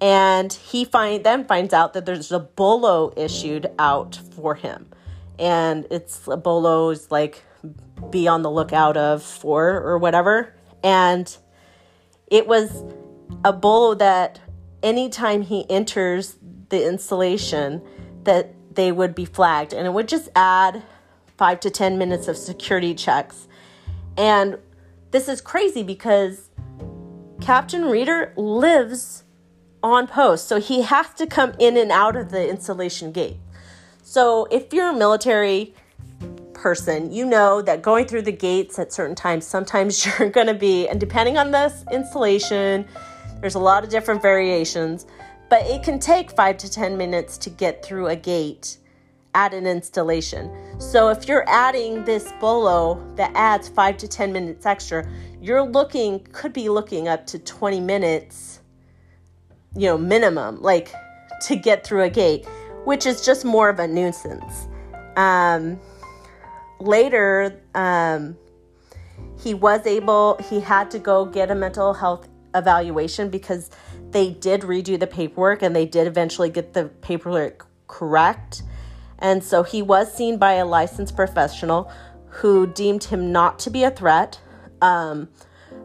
and 0.00 0.52
he 0.52 0.84
find 0.84 1.24
then 1.24 1.44
finds 1.44 1.74
out 1.74 1.92
that 1.94 2.06
there's 2.06 2.30
a 2.30 2.38
bolo 2.38 3.12
issued 3.16 3.68
out 3.80 4.20
for 4.36 4.54
him. 4.54 4.86
And 5.38 5.86
it's 5.90 6.26
a 6.26 6.36
bolo 6.36 6.90
is 6.90 7.10
like 7.10 7.44
be 8.10 8.28
on 8.28 8.42
the 8.42 8.50
lookout 8.50 8.96
of 8.96 9.22
for 9.22 9.80
or 9.82 9.98
whatever. 9.98 10.54
And 10.82 11.34
it 12.26 12.46
was 12.46 12.84
a 13.44 13.52
bolo 13.52 13.94
that 13.94 14.40
anytime 14.82 15.42
he 15.42 15.68
enters 15.70 16.36
the 16.68 16.86
installation 16.86 17.82
that 18.24 18.54
they 18.74 18.92
would 18.92 19.14
be 19.14 19.24
flagged 19.24 19.72
and 19.72 19.86
it 19.86 19.90
would 19.90 20.08
just 20.08 20.28
add 20.36 20.82
five 21.36 21.60
to 21.60 21.70
10 21.70 21.98
minutes 21.98 22.28
of 22.28 22.36
security 22.36 22.94
checks. 22.94 23.48
And 24.16 24.58
this 25.10 25.28
is 25.28 25.40
crazy 25.40 25.82
because 25.82 26.50
Captain 27.40 27.84
Reeder 27.84 28.32
lives 28.36 29.24
on 29.82 30.08
post, 30.08 30.48
so 30.48 30.60
he 30.60 30.82
has 30.82 31.14
to 31.14 31.26
come 31.26 31.52
in 31.58 31.76
and 31.76 31.92
out 31.92 32.16
of 32.16 32.30
the 32.30 32.48
installation 32.48 33.12
gate. 33.12 33.36
So 34.08 34.46
if 34.50 34.72
you're 34.72 34.88
a 34.88 34.94
military 34.94 35.74
person, 36.54 37.12
you 37.12 37.26
know 37.26 37.60
that 37.60 37.82
going 37.82 38.06
through 38.06 38.22
the 38.22 38.32
gates 38.32 38.78
at 38.78 38.90
certain 38.90 39.14
times, 39.14 39.46
sometimes 39.46 40.06
you're 40.18 40.30
going 40.30 40.46
to 40.46 40.54
be, 40.54 40.88
and 40.88 40.98
depending 40.98 41.36
on 41.36 41.50
this 41.50 41.84
installation, 41.92 42.86
there's 43.42 43.54
a 43.54 43.58
lot 43.58 43.84
of 43.84 43.90
different 43.90 44.22
variations, 44.22 45.04
but 45.50 45.60
it 45.66 45.82
can 45.82 45.98
take 45.98 46.30
five 46.30 46.56
to 46.56 46.70
10 46.70 46.96
minutes 46.96 47.36
to 47.36 47.50
get 47.50 47.84
through 47.84 48.06
a 48.06 48.16
gate 48.16 48.78
at 49.34 49.52
an 49.52 49.66
installation. 49.66 50.50
So 50.80 51.10
if 51.10 51.28
you're 51.28 51.46
adding 51.46 52.02
this 52.06 52.32
bolo 52.40 53.06
that 53.16 53.30
adds 53.34 53.68
five 53.68 53.98
to 53.98 54.08
10 54.08 54.32
minutes 54.32 54.64
extra, 54.64 55.06
you're 55.38 55.60
looking, 55.62 56.20
could 56.32 56.54
be 56.54 56.70
looking 56.70 57.08
up 57.08 57.26
to 57.26 57.38
20 57.38 57.78
minutes, 57.80 58.60
you 59.76 59.86
know, 59.86 59.98
minimum, 59.98 60.62
like 60.62 60.94
to 61.42 61.56
get 61.56 61.84
through 61.84 62.04
a 62.04 62.10
gate, 62.10 62.46
which 62.84 63.06
is 63.06 63.24
just 63.24 63.44
more 63.44 63.68
of 63.68 63.78
a 63.78 63.86
nuisance. 63.86 64.68
Um, 65.16 65.80
later, 66.80 67.60
um, 67.74 68.36
he 69.42 69.54
was 69.54 69.86
able, 69.86 70.38
he 70.48 70.60
had 70.60 70.90
to 70.92 70.98
go 70.98 71.24
get 71.24 71.50
a 71.50 71.54
mental 71.54 71.94
health 71.94 72.28
evaluation 72.54 73.28
because 73.28 73.70
they 74.10 74.30
did 74.30 74.62
redo 74.62 74.98
the 74.98 75.06
paperwork 75.06 75.62
and 75.62 75.74
they 75.74 75.86
did 75.86 76.06
eventually 76.06 76.50
get 76.50 76.72
the 76.72 76.86
paperwork 77.02 77.66
correct. 77.86 78.62
And 79.18 79.42
so 79.42 79.62
he 79.62 79.82
was 79.82 80.12
seen 80.12 80.38
by 80.38 80.54
a 80.54 80.64
licensed 80.64 81.16
professional 81.16 81.90
who 82.26 82.66
deemed 82.66 83.04
him 83.04 83.32
not 83.32 83.58
to 83.60 83.70
be 83.70 83.84
a 83.84 83.90
threat. 83.90 84.40
Um, 84.80 85.28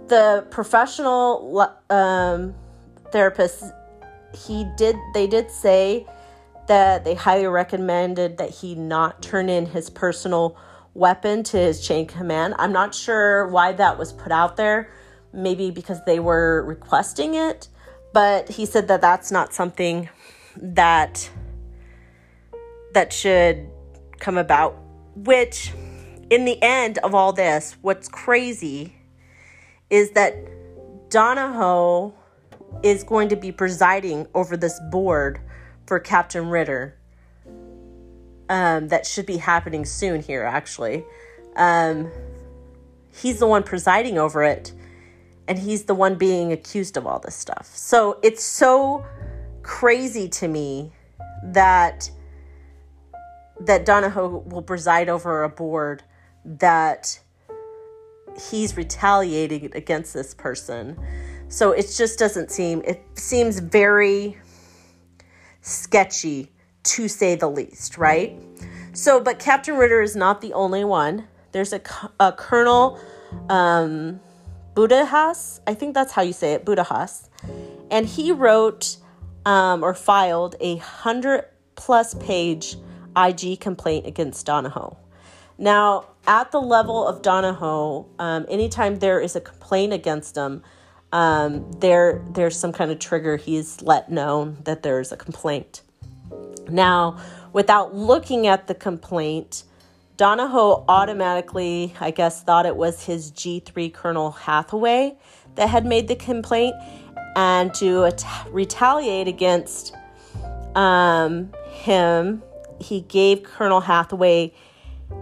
the 0.07 0.45
professional 0.51 1.67
um, 1.89 2.53
therapist, 3.11 3.63
he 4.35 4.65
did, 4.77 4.95
they 5.13 5.27
did 5.27 5.49
say 5.49 6.05
that 6.67 7.03
they 7.03 7.15
highly 7.15 7.47
recommended 7.47 8.37
that 8.37 8.49
he 8.49 8.75
not 8.75 9.21
turn 9.21 9.49
in 9.49 9.65
his 9.65 9.89
personal 9.89 10.57
weapon 10.93 11.43
to 11.43 11.57
his 11.57 11.85
chain 11.85 12.05
command. 12.05 12.55
I'm 12.57 12.71
not 12.71 12.93
sure 12.93 13.47
why 13.47 13.73
that 13.73 13.97
was 13.97 14.13
put 14.13 14.31
out 14.31 14.57
there. 14.57 14.89
Maybe 15.33 15.71
because 15.71 15.99
they 16.05 16.19
were 16.19 16.63
requesting 16.63 17.33
it, 17.33 17.67
but 18.13 18.49
he 18.49 18.67
said 18.67 18.87
that 18.89 19.01
that's 19.01 19.31
not 19.31 19.51
something 19.51 20.07
that 20.57 21.27
that 22.93 23.11
should 23.11 23.67
come 24.19 24.37
about, 24.37 24.77
which 25.15 25.73
in 26.29 26.45
the 26.45 26.61
end 26.61 26.99
of 26.99 27.15
all 27.15 27.33
this, 27.33 27.75
what's 27.81 28.07
crazy 28.07 28.95
is 29.89 30.11
that 30.11 30.35
Donahoe 31.09 32.13
is 32.83 33.03
going 33.03 33.29
to 33.29 33.35
be 33.35 33.51
presiding 33.51 34.27
over 34.33 34.55
this 34.55 34.79
board 34.91 35.39
for 35.85 35.99
Captain 35.99 36.49
Ritter. 36.49 36.97
Um, 38.49 38.89
that 38.89 39.05
should 39.05 39.25
be 39.25 39.37
happening 39.37 39.85
soon 39.85 40.21
here, 40.21 40.43
actually. 40.43 41.05
Um, 41.55 42.11
he's 43.11 43.39
the 43.39 43.47
one 43.47 43.63
presiding 43.63 44.17
over 44.17 44.43
it, 44.43 44.73
and 45.47 45.57
he's 45.57 45.83
the 45.83 45.95
one 45.95 46.15
being 46.15 46.51
accused 46.51 46.97
of 46.97 47.07
all 47.07 47.19
this 47.19 47.35
stuff. 47.35 47.71
So 47.73 48.19
it's 48.21 48.43
so 48.43 49.05
crazy 49.61 50.27
to 50.29 50.47
me 50.47 50.91
that 51.43 52.09
that 53.61 53.85
Donahoe 53.85 54.43
will 54.45 54.61
preside 54.61 55.09
over 55.09 55.43
a 55.43 55.49
board 55.49 56.03
that 56.43 57.19
he's 58.49 58.75
retaliating 58.75 59.71
against 59.75 60.13
this 60.13 60.33
person. 60.33 60.97
So 61.47 61.71
it 61.71 61.93
just 61.95 62.17
doesn't 62.17 62.51
seem 62.51 62.81
it 62.85 63.03
seems 63.13 63.59
very 63.59 64.37
sketchy 65.63 66.51
to 66.83 67.07
say 67.07 67.35
the 67.35 67.49
least, 67.49 67.97
right? 67.97 68.37
So, 68.93 69.19
but 69.19 69.39
Captain 69.39 69.75
Ritter 69.75 70.01
is 70.01 70.15
not 70.15 70.41
the 70.41 70.53
only 70.53 70.83
one. 70.83 71.27
There's 71.51 71.73
a, 71.73 71.81
a 72.19 72.31
Colonel 72.31 72.99
um, 73.49 74.19
Budahas, 74.75 75.59
I 75.67 75.73
think 75.73 75.93
that's 75.93 76.11
how 76.11 76.21
you 76.21 76.33
say 76.33 76.53
it, 76.53 76.65
Budahas, 76.65 77.29
and 77.91 78.07
he 78.07 78.31
wrote 78.31 78.97
um, 79.45 79.83
or 79.83 79.93
filed 79.93 80.55
a 80.59 80.77
hundred 80.77 81.45
plus 81.75 82.15
page 82.15 82.75
IG 83.15 83.59
complaint 83.59 84.07
against 84.07 84.45
Donahoe. 84.45 84.97
Now, 85.57 86.07
at 86.25 86.51
the 86.51 86.59
level 86.59 87.07
of 87.07 87.21
Donahoe, 87.21 88.07
um, 88.17 88.45
anytime 88.49 88.97
there 88.97 89.19
is 89.19 89.35
a 89.35 89.41
complaint 89.41 89.93
against 89.93 90.35
him, 90.35 90.63
um, 91.13 91.71
there 91.73 92.25
there's 92.31 92.59
some 92.59 92.73
kind 92.73 92.91
of 92.91 92.97
trigger. 92.97 93.37
He's 93.37 93.81
let 93.81 94.11
known 94.11 94.57
that 94.63 94.81
there's 94.81 95.11
a 95.11 95.17
complaint. 95.17 95.83
Now, 96.67 97.19
without 97.53 97.95
looking 97.95 98.47
at 98.47 98.65
the 98.67 98.73
complaint, 98.73 99.63
Donahoe 100.17 100.83
automatically, 100.89 101.93
I 101.99 102.09
guess, 102.09 102.41
thought 102.41 102.65
it 102.65 102.75
was 102.75 103.05
his 103.05 103.31
G3 103.31 103.93
Colonel 103.93 104.31
Hathaway 104.31 105.15
that 105.53 105.69
had 105.69 105.85
made 105.85 106.07
the 106.07 106.15
complaint, 106.15 106.75
and 107.35 107.71
to 107.75 108.05
at- 108.05 108.25
retaliate 108.49 109.27
against 109.27 109.93
um, 110.73 111.53
him, 111.69 112.41
he 112.81 113.01
gave 113.01 113.43
Colonel 113.43 113.81
Hathaway 113.81 114.51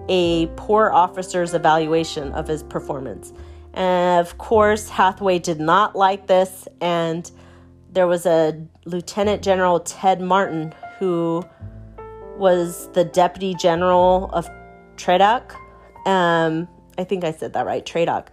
a 0.07 0.47
poor 0.55 0.89
officer's 0.89 1.53
evaluation 1.53 2.31
of 2.31 2.47
his 2.47 2.63
performance. 2.63 3.33
And 3.73 4.25
of 4.25 4.37
course, 4.37 4.89
Hathaway 4.89 5.39
did 5.39 5.59
not 5.59 5.95
like 5.95 6.27
this, 6.27 6.67
and 6.81 7.29
there 7.91 8.07
was 8.07 8.25
a 8.25 8.65
Lieutenant 8.85 9.41
General 9.41 9.79
Ted 9.79 10.21
Martin 10.21 10.73
who 10.99 11.43
was 12.37 12.89
the 12.93 13.03
Deputy 13.03 13.53
General 13.53 14.29
of 14.33 14.49
TRADOC. 14.97 15.55
Um, 16.05 16.67
I 16.97 17.03
think 17.03 17.23
I 17.23 17.31
said 17.31 17.53
that 17.53 17.65
right, 17.65 17.85
TRADOC. 17.85 18.27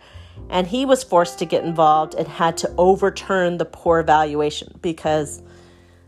And 0.51 0.67
he 0.67 0.85
was 0.85 1.03
forced 1.03 1.39
to 1.41 1.45
get 1.45 1.65
involved 1.65 2.15
and 2.15 2.27
had 2.27 2.57
to 2.59 2.75
overturn 2.79 3.59
the 3.59 3.65
poor 3.65 3.99
evaluation 3.99 4.79
because, 4.81 5.43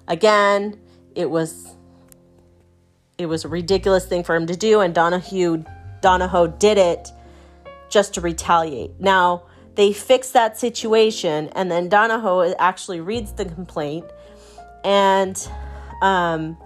again, 0.09 0.81
it 1.14 1.29
was 1.29 1.75
it 3.19 3.27
was 3.27 3.45
a 3.45 3.49
ridiculous 3.49 4.07
thing 4.07 4.25
for 4.25 4.35
him 4.35 4.47
to 4.47 4.57
do, 4.57 4.81
and 4.81 4.95
Donahue 4.95 5.64
Donahoe 6.01 6.47
did 6.47 6.79
it 6.79 7.11
just 7.90 8.14
to 8.14 8.20
retaliate. 8.20 8.98
Now 8.98 9.44
they 9.74 9.92
fix 9.92 10.31
that 10.31 10.59
situation, 10.59 11.48
and 11.50 11.70
then 11.70 11.88
Donahoe 11.88 12.55
actually 12.59 13.00
reads 13.00 13.33
the 13.33 13.44
complaint, 13.44 14.07
and 14.85 15.37
um, 16.03 16.57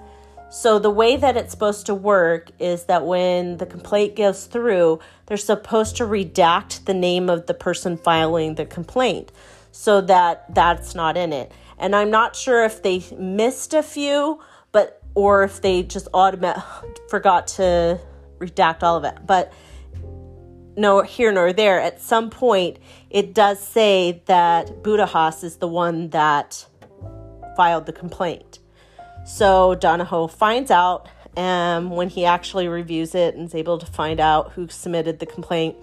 so 0.55 0.79
the 0.79 0.91
way 0.91 1.17
that 1.17 1.37
it's 1.37 1.51
supposed 1.51 1.87
to 1.87 1.95
work 1.95 2.51
is 2.61 2.85
that 2.85 3.05
when 3.05 3.57
the 3.57 3.67
complaint 3.67 4.15
goes 4.15 4.47
through, 4.47 5.01
they're 5.27 5.37
supposed 5.37 5.97
to 5.97 6.05
redact 6.05 6.85
the 6.85 6.95
name 6.95 7.29
of 7.29 7.47
the 7.47 7.55
person 7.55 7.97
filing 7.97 8.55
the 8.55 8.65
complaint 8.65 9.33
so 9.73 10.01
that 10.03 10.55
that's 10.55 10.95
not 10.95 11.17
in 11.17 11.33
it. 11.33 11.51
And 11.77 11.97
I'm 11.97 12.11
not 12.11 12.37
sure 12.37 12.65
if 12.65 12.85
they 12.85 13.05
missed 13.19 13.75
a 13.75 13.83
few, 13.83 14.41
but 14.71 15.03
or 15.17 15.43
if 15.43 15.61
they 15.61 15.83
just 15.83 16.07
automatic 16.15 16.63
forgot 17.09 17.49
to 17.49 18.01
redact 18.39 18.85
all 18.85 18.97
of 18.97 19.03
it. 19.03 19.27
But 19.27 19.53
no 20.77 21.03
here 21.03 21.33
nor 21.33 21.53
there. 21.53 21.81
At 21.81 22.01
some 22.01 22.31
point, 22.31 22.79
it 23.11 23.35
does 23.35 23.61
say 23.61 24.23
that 24.27 24.83
Budahas 24.83 25.45
is 25.45 25.57
the 25.57 25.69
one 25.69 26.11
that 26.11 26.67
filed 27.57 27.87
the 27.87 27.93
complaint. 27.93 28.59
So 29.25 29.75
Donahoe 29.75 30.27
finds 30.27 30.71
out, 30.71 31.09
and 31.37 31.91
when 31.91 32.09
he 32.09 32.25
actually 32.25 32.69
reviews 32.69 33.15
it 33.15 33.35
and 33.35 33.47
is 33.47 33.55
able 33.55 33.79
to 33.79 33.87
find 33.87 34.21
out 34.21 34.53
who 34.53 34.69
submitted 34.69 35.19
the 35.19 35.27
complaint, 35.27 35.77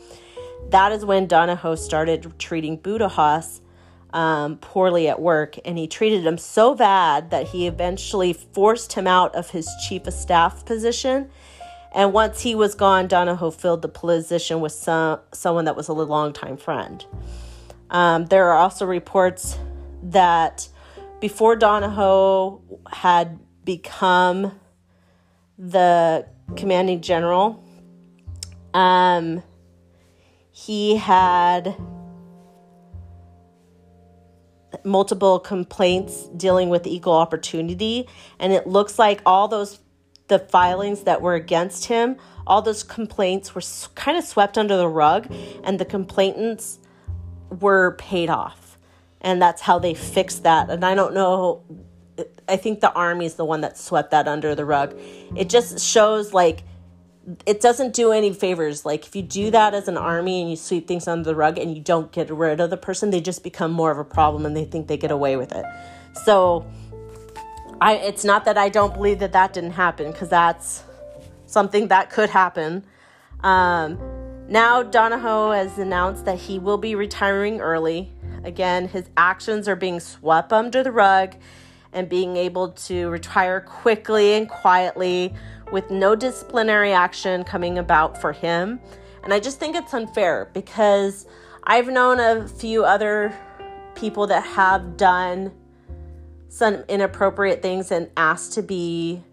that 0.70 0.92
is 0.92 1.04
when 1.04 1.28
Donahoe 1.28 1.76
started 1.76 2.34
treating 2.38 2.78
Budahas 2.78 3.62
um, 4.14 4.58
poorly 4.58 5.08
at 5.08 5.22
work, 5.22 5.58
and 5.66 5.78
he 5.78 5.88
treated 5.88 6.26
him 6.26 6.38
so 6.38 6.76
bad 6.76 7.32
that 7.32 7.48
he 7.48 7.66
eventually 7.66 8.34
forced 8.34 8.94
him 8.94 9.08
out 9.08 9.34
of 9.36 9.50
his 9.52 9.70
chief 9.88 10.06
of 10.06 10.14
staff 10.14 10.66
position. 10.66 11.30
And 11.92 12.14
once 12.14 12.42
he 12.42 12.56
was 12.56 12.74
gone, 12.74 13.08
Donahoe 13.08 13.52
filled 13.52 13.82
the 13.82 13.90
position 13.90 14.62
with 14.62 14.72
some 14.72 15.20
someone 15.34 15.66
that 15.66 15.76
was 15.76 15.88
a 15.90 15.94
longtime 15.94 16.58
friend. 16.58 17.06
Um, 17.90 18.26
there 18.28 18.50
are 18.50 18.58
also 18.58 18.86
reports 18.86 19.58
that 20.04 20.70
before 21.20 21.56
Donahoe 21.56 22.62
had 22.90 23.40
become 23.66 24.60
the 25.58 26.26
commanding 26.56 27.02
general, 27.02 27.64
um, 28.74 29.44
he 30.52 30.96
had 30.96 31.76
multiple 34.84 35.40
complaints 35.40 36.28
dealing 36.38 36.70
with 36.70 36.88
equal 36.88 37.14
opportunity 37.14 38.08
and 38.40 38.54
it 38.54 38.66
looks 38.66 38.98
like 38.98 39.22
all 39.26 39.48
those 39.48 39.80
the 40.32 40.40
filings 40.40 41.04
that 41.04 41.22
were 41.22 41.36
against 41.36 41.86
him 41.86 42.16
all 42.48 42.62
those 42.62 42.84
complaints 42.84 43.54
were 43.54 43.62
kind 43.96 44.18
of 44.18 44.24
swept 44.24 44.58
under 44.58 44.78
the 44.78 44.88
rug 44.88 45.28
and 45.66 45.78
the 45.78 45.84
complainants 45.84 46.80
were 47.60 47.92
paid 47.98 48.30
off 48.30 48.78
and 49.20 49.42
that's 49.42 49.62
how 49.62 49.78
they 49.78 49.94
fixed 49.94 50.44
that 50.44 50.70
and 50.70 50.86
i 50.86 50.96
don't 50.96 51.14
know 51.14 51.62
i 52.48 52.56
think 52.56 52.80
the 52.80 52.94
army 52.94 53.26
is 53.26 53.34
the 53.34 53.44
one 53.44 53.60
that 53.60 53.78
swept 53.78 54.12
that 54.12 54.26
under 54.26 54.56
the 54.56 54.64
rug 54.64 54.98
it 55.36 55.50
just 55.50 55.86
shows 55.86 56.34
like 56.34 56.64
it 57.46 57.62
doesn't 57.62 57.94
do 57.94 58.12
any 58.12 58.34
favors. 58.34 58.84
Like 58.84 59.06
if 59.06 59.16
you 59.16 59.22
do 59.22 59.52
that 59.52 59.76
as 59.76 59.88
an 59.88 59.96
army 59.96 60.42
and 60.42 60.50
you 60.50 60.56
sweep 60.56 60.88
things 60.88 61.08
under 61.08 61.24
the 61.24 61.36
rug 61.36 61.60
and 61.60 61.76
you 61.76 61.80
don't 61.80 62.12
get 62.12 62.32
rid 62.32 62.60
of 62.60 62.72
the 62.72 62.78
person, 62.78 63.12
they 63.12 63.22
just 63.22 63.44
become 63.44 63.72
more 63.72 63.92
of 63.92 64.00
a 64.00 64.04
problem 64.04 64.44
and 64.44 64.58
they 64.58 64.66
think 64.66 64.88
they 64.88 64.98
get 64.98 65.12
away 65.12 65.38
with 65.38 65.52
it. 65.52 65.64
So 66.26 66.66
I 67.82 67.96
it's 67.96 68.24
not 68.24 68.46
that 68.46 68.58
I 68.58 68.70
don't 68.70 68.94
believe 68.94 69.20
that 69.20 69.34
that 69.34 69.54
didn't 69.54 69.72
happen 69.72 70.12
because 70.12 70.30
that's 70.30 70.84
something 71.48 71.88
that 71.88 72.12
could 72.12 72.30
happen. 72.30 72.86
Um, 73.42 73.98
now 74.48 74.84
Donahoe 74.84 75.52
has 75.52 75.80
announced 75.80 76.26
that 76.26 76.38
he 76.38 76.60
will 76.60 76.78
be 76.78 76.94
retiring 76.94 77.60
early. 77.60 78.14
Again, 78.44 78.88
his 78.88 79.10
actions 79.18 79.68
are 79.68 79.76
being 79.76 80.00
swept 80.00 80.54
under 80.54 80.84
the 80.84 80.92
rug 80.92 81.36
and 81.92 82.08
being 82.08 82.38
able 82.38 82.70
to 82.70 83.10
retire 83.10 83.62
quickly 83.62 84.34
and 84.34 84.48
quietly 84.48 85.34
with 85.72 85.90
no 85.90 86.16
disciplinary 86.16 86.94
action 86.94 87.44
coming 87.44 87.80
about 87.80 88.20
for 88.22 88.32
him. 88.32 88.80
And 89.24 89.34
I 89.34 89.40
just 89.40 89.60
think 89.60 89.76
it's 89.76 89.94
unfair 89.94 90.50
because 90.54 91.26
I've 91.64 91.88
known 91.88 92.20
a 92.20 92.48
few 92.48 92.86
other 92.86 93.36
people 93.96 94.28
that 94.28 94.44
have 94.44 94.98
done 94.98 95.52
some 96.52 96.84
inappropriate 96.90 97.62
things 97.62 97.92
and 97.92 98.10
asked 98.18 98.54
to 98.54 98.62
be 98.62 99.24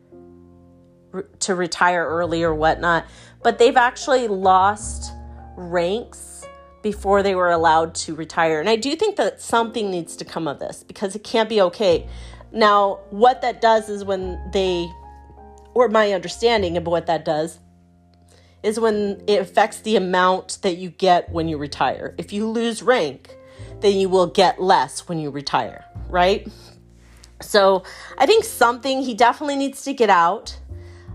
to 1.40 1.54
retire 1.54 2.06
early 2.06 2.44
or 2.44 2.54
whatnot, 2.54 3.04
but 3.42 3.58
they've 3.58 3.76
actually 3.76 4.28
lost 4.28 5.12
ranks 5.56 6.46
before 6.80 7.24
they 7.24 7.34
were 7.34 7.50
allowed 7.50 7.92
to 7.92 8.14
retire. 8.14 8.60
And 8.60 8.68
I 8.68 8.76
do 8.76 8.94
think 8.94 9.16
that 9.16 9.42
something 9.42 9.90
needs 9.90 10.14
to 10.16 10.24
come 10.24 10.46
of 10.46 10.60
this 10.60 10.84
because 10.84 11.16
it 11.16 11.24
can't 11.24 11.48
be 11.48 11.60
okay. 11.62 12.06
Now, 12.52 13.00
what 13.10 13.42
that 13.42 13.60
does 13.60 13.88
is 13.88 14.04
when 14.04 14.38
they 14.52 14.88
or 15.74 15.88
my 15.88 16.12
understanding 16.12 16.76
of 16.76 16.86
what 16.86 17.06
that 17.06 17.24
does 17.24 17.58
is 18.62 18.78
when 18.78 19.24
it 19.26 19.40
affects 19.40 19.80
the 19.80 19.96
amount 19.96 20.58
that 20.62 20.76
you 20.76 20.90
get 20.90 21.30
when 21.30 21.48
you 21.48 21.58
retire. 21.58 22.14
If 22.16 22.32
you 22.32 22.48
lose 22.48 22.80
rank, 22.80 23.36
then 23.80 23.96
you 23.96 24.08
will 24.08 24.28
get 24.28 24.60
less 24.60 25.08
when 25.08 25.18
you 25.18 25.30
retire, 25.30 25.84
right? 26.08 26.46
So 27.40 27.84
I 28.16 28.26
think 28.26 28.44
something 28.44 29.02
he 29.02 29.14
definitely 29.14 29.56
needs 29.56 29.82
to 29.84 29.94
get 29.94 30.10
out. 30.10 30.58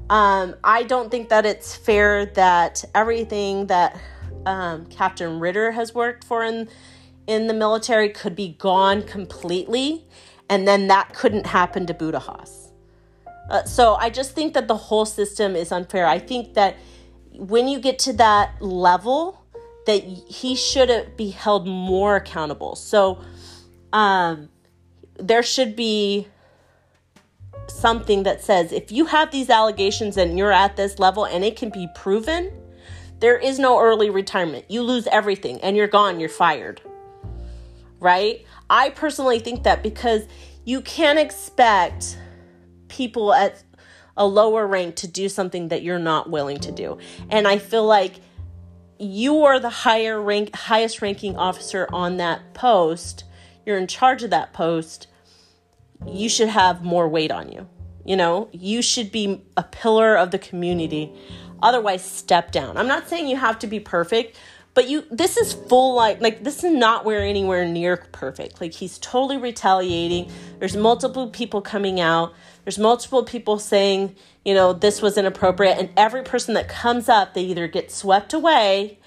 Um, 0.09 0.55
I 0.63 0.83
don't 0.83 1.09
think 1.09 1.29
that 1.29 1.45
it's 1.45 1.75
fair 1.75 2.25
that 2.25 2.83
everything 2.93 3.67
that 3.67 3.99
um, 4.45 4.85
Captain 4.87 5.39
Ritter 5.39 5.71
has 5.71 5.93
worked 5.93 6.23
for 6.23 6.43
in 6.43 6.69
in 7.25 7.47
the 7.47 7.53
military 7.53 8.09
could 8.09 8.35
be 8.35 8.49
gone 8.59 9.01
completely, 9.01 10.05
and 10.49 10.67
then 10.67 10.87
that 10.87 11.13
couldn't 11.13 11.45
happen 11.45 11.85
to 11.85 11.93
Budahas. 11.93 12.71
Uh, 13.49 13.63
so 13.63 13.95
I 13.95 14.09
just 14.09 14.31
think 14.35 14.53
that 14.53 14.67
the 14.67 14.75
whole 14.75 15.05
system 15.05 15.55
is 15.55 15.71
unfair. 15.71 16.05
I 16.05 16.19
think 16.19 16.53
that 16.55 16.75
when 17.31 17.67
you 17.67 17.79
get 17.79 17.99
to 17.99 18.13
that 18.13 18.61
level, 18.61 19.41
that 19.85 20.03
he 20.03 20.55
should 20.55 21.15
be 21.17 21.29
held 21.29 21.67
more 21.67 22.17
accountable. 22.17 22.75
So 22.75 23.21
um, 23.91 24.49
there 25.17 25.43
should 25.43 25.75
be 25.75 26.27
something 27.67 28.23
that 28.23 28.43
says 28.43 28.71
if 28.71 28.91
you 28.91 29.05
have 29.05 29.31
these 29.31 29.49
allegations 29.49 30.17
and 30.17 30.37
you're 30.37 30.51
at 30.51 30.75
this 30.75 30.99
level 30.99 31.25
and 31.25 31.43
it 31.43 31.55
can 31.55 31.69
be 31.69 31.87
proven, 31.95 32.51
there 33.19 33.37
is 33.37 33.59
no 33.59 33.79
early 33.79 34.09
retirement. 34.09 34.65
You 34.69 34.83
lose 34.83 35.07
everything 35.07 35.61
and 35.61 35.77
you're 35.77 35.87
gone, 35.87 36.19
you're 36.19 36.29
fired. 36.29 36.81
Right? 37.99 38.45
I 38.69 38.89
personally 38.89 39.39
think 39.39 39.63
that 39.63 39.81
because 39.81 40.23
you 40.65 40.81
can't 40.81 41.19
expect 41.19 42.17
people 42.89 43.33
at 43.33 43.63
a 44.15 44.25
lower 44.25 44.67
rank 44.67 44.95
to 44.95 45.07
do 45.07 45.29
something 45.29 45.69
that 45.69 45.83
you're 45.83 45.99
not 45.99 46.29
willing 46.29 46.59
to 46.59 46.71
do. 46.71 46.97
And 47.29 47.47
I 47.47 47.57
feel 47.57 47.85
like 47.85 48.19
you 48.99 49.43
are 49.43 49.59
the 49.59 49.69
higher 49.69 50.21
rank 50.21 50.55
highest 50.55 51.01
ranking 51.01 51.35
officer 51.35 51.87
on 51.91 52.17
that 52.17 52.53
post. 52.53 53.23
You're 53.65 53.77
in 53.77 53.87
charge 53.87 54.23
of 54.23 54.29
that 54.31 54.53
post. 54.53 55.07
You 56.05 56.29
should 56.29 56.49
have 56.49 56.83
more 56.83 57.07
weight 57.07 57.31
on 57.31 57.51
you. 57.51 57.67
You 58.05 58.17
know, 58.17 58.49
you 58.51 58.81
should 58.81 59.11
be 59.11 59.43
a 59.55 59.63
pillar 59.63 60.17
of 60.17 60.31
the 60.31 60.39
community. 60.39 61.13
Otherwise, 61.61 62.03
step 62.03 62.51
down. 62.51 62.77
I'm 62.77 62.87
not 62.87 63.07
saying 63.07 63.27
you 63.27 63.37
have 63.37 63.57
to 63.59 63.67
be 63.67 63.79
perfect, 63.79 64.37
but 64.73 64.89
you 64.89 65.05
this 65.09 65.37
is 65.37 65.53
full 65.53 65.95
like 65.95 66.19
like 66.19 66.43
this 66.43 66.63
is 66.63 66.73
not 66.73 67.05
where 67.05 67.21
anywhere 67.21 67.65
near 67.65 67.95
perfect. 67.95 68.59
Like 68.59 68.73
he's 68.73 68.97
totally 68.97 69.37
retaliating. 69.37 70.29
There's 70.59 70.75
multiple 70.75 71.29
people 71.29 71.61
coming 71.61 72.01
out. 72.01 72.33
There's 72.65 72.79
multiple 72.79 73.23
people 73.23 73.59
saying, 73.59 74.15
you 74.43 74.53
know, 74.53 74.73
this 74.73 75.01
was 75.01 75.17
inappropriate 75.17 75.77
and 75.77 75.89
every 75.95 76.23
person 76.23 76.55
that 76.55 76.67
comes 76.67 77.07
up, 77.07 77.33
they 77.33 77.43
either 77.43 77.67
get 77.67 77.91
swept 77.91 78.33
away 78.33 78.99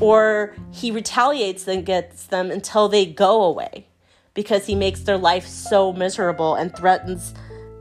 or 0.00 0.56
he 0.72 0.90
retaliates 0.90 1.68
and 1.68 1.84
gets 1.86 2.26
them 2.26 2.50
until 2.50 2.88
they 2.88 3.06
go 3.06 3.42
away 3.42 3.86
because 4.34 4.66
he 4.66 4.74
makes 4.74 5.00
their 5.00 5.18
life 5.18 5.46
so 5.46 5.92
miserable 5.92 6.54
and 6.54 6.74
threatens 6.74 7.34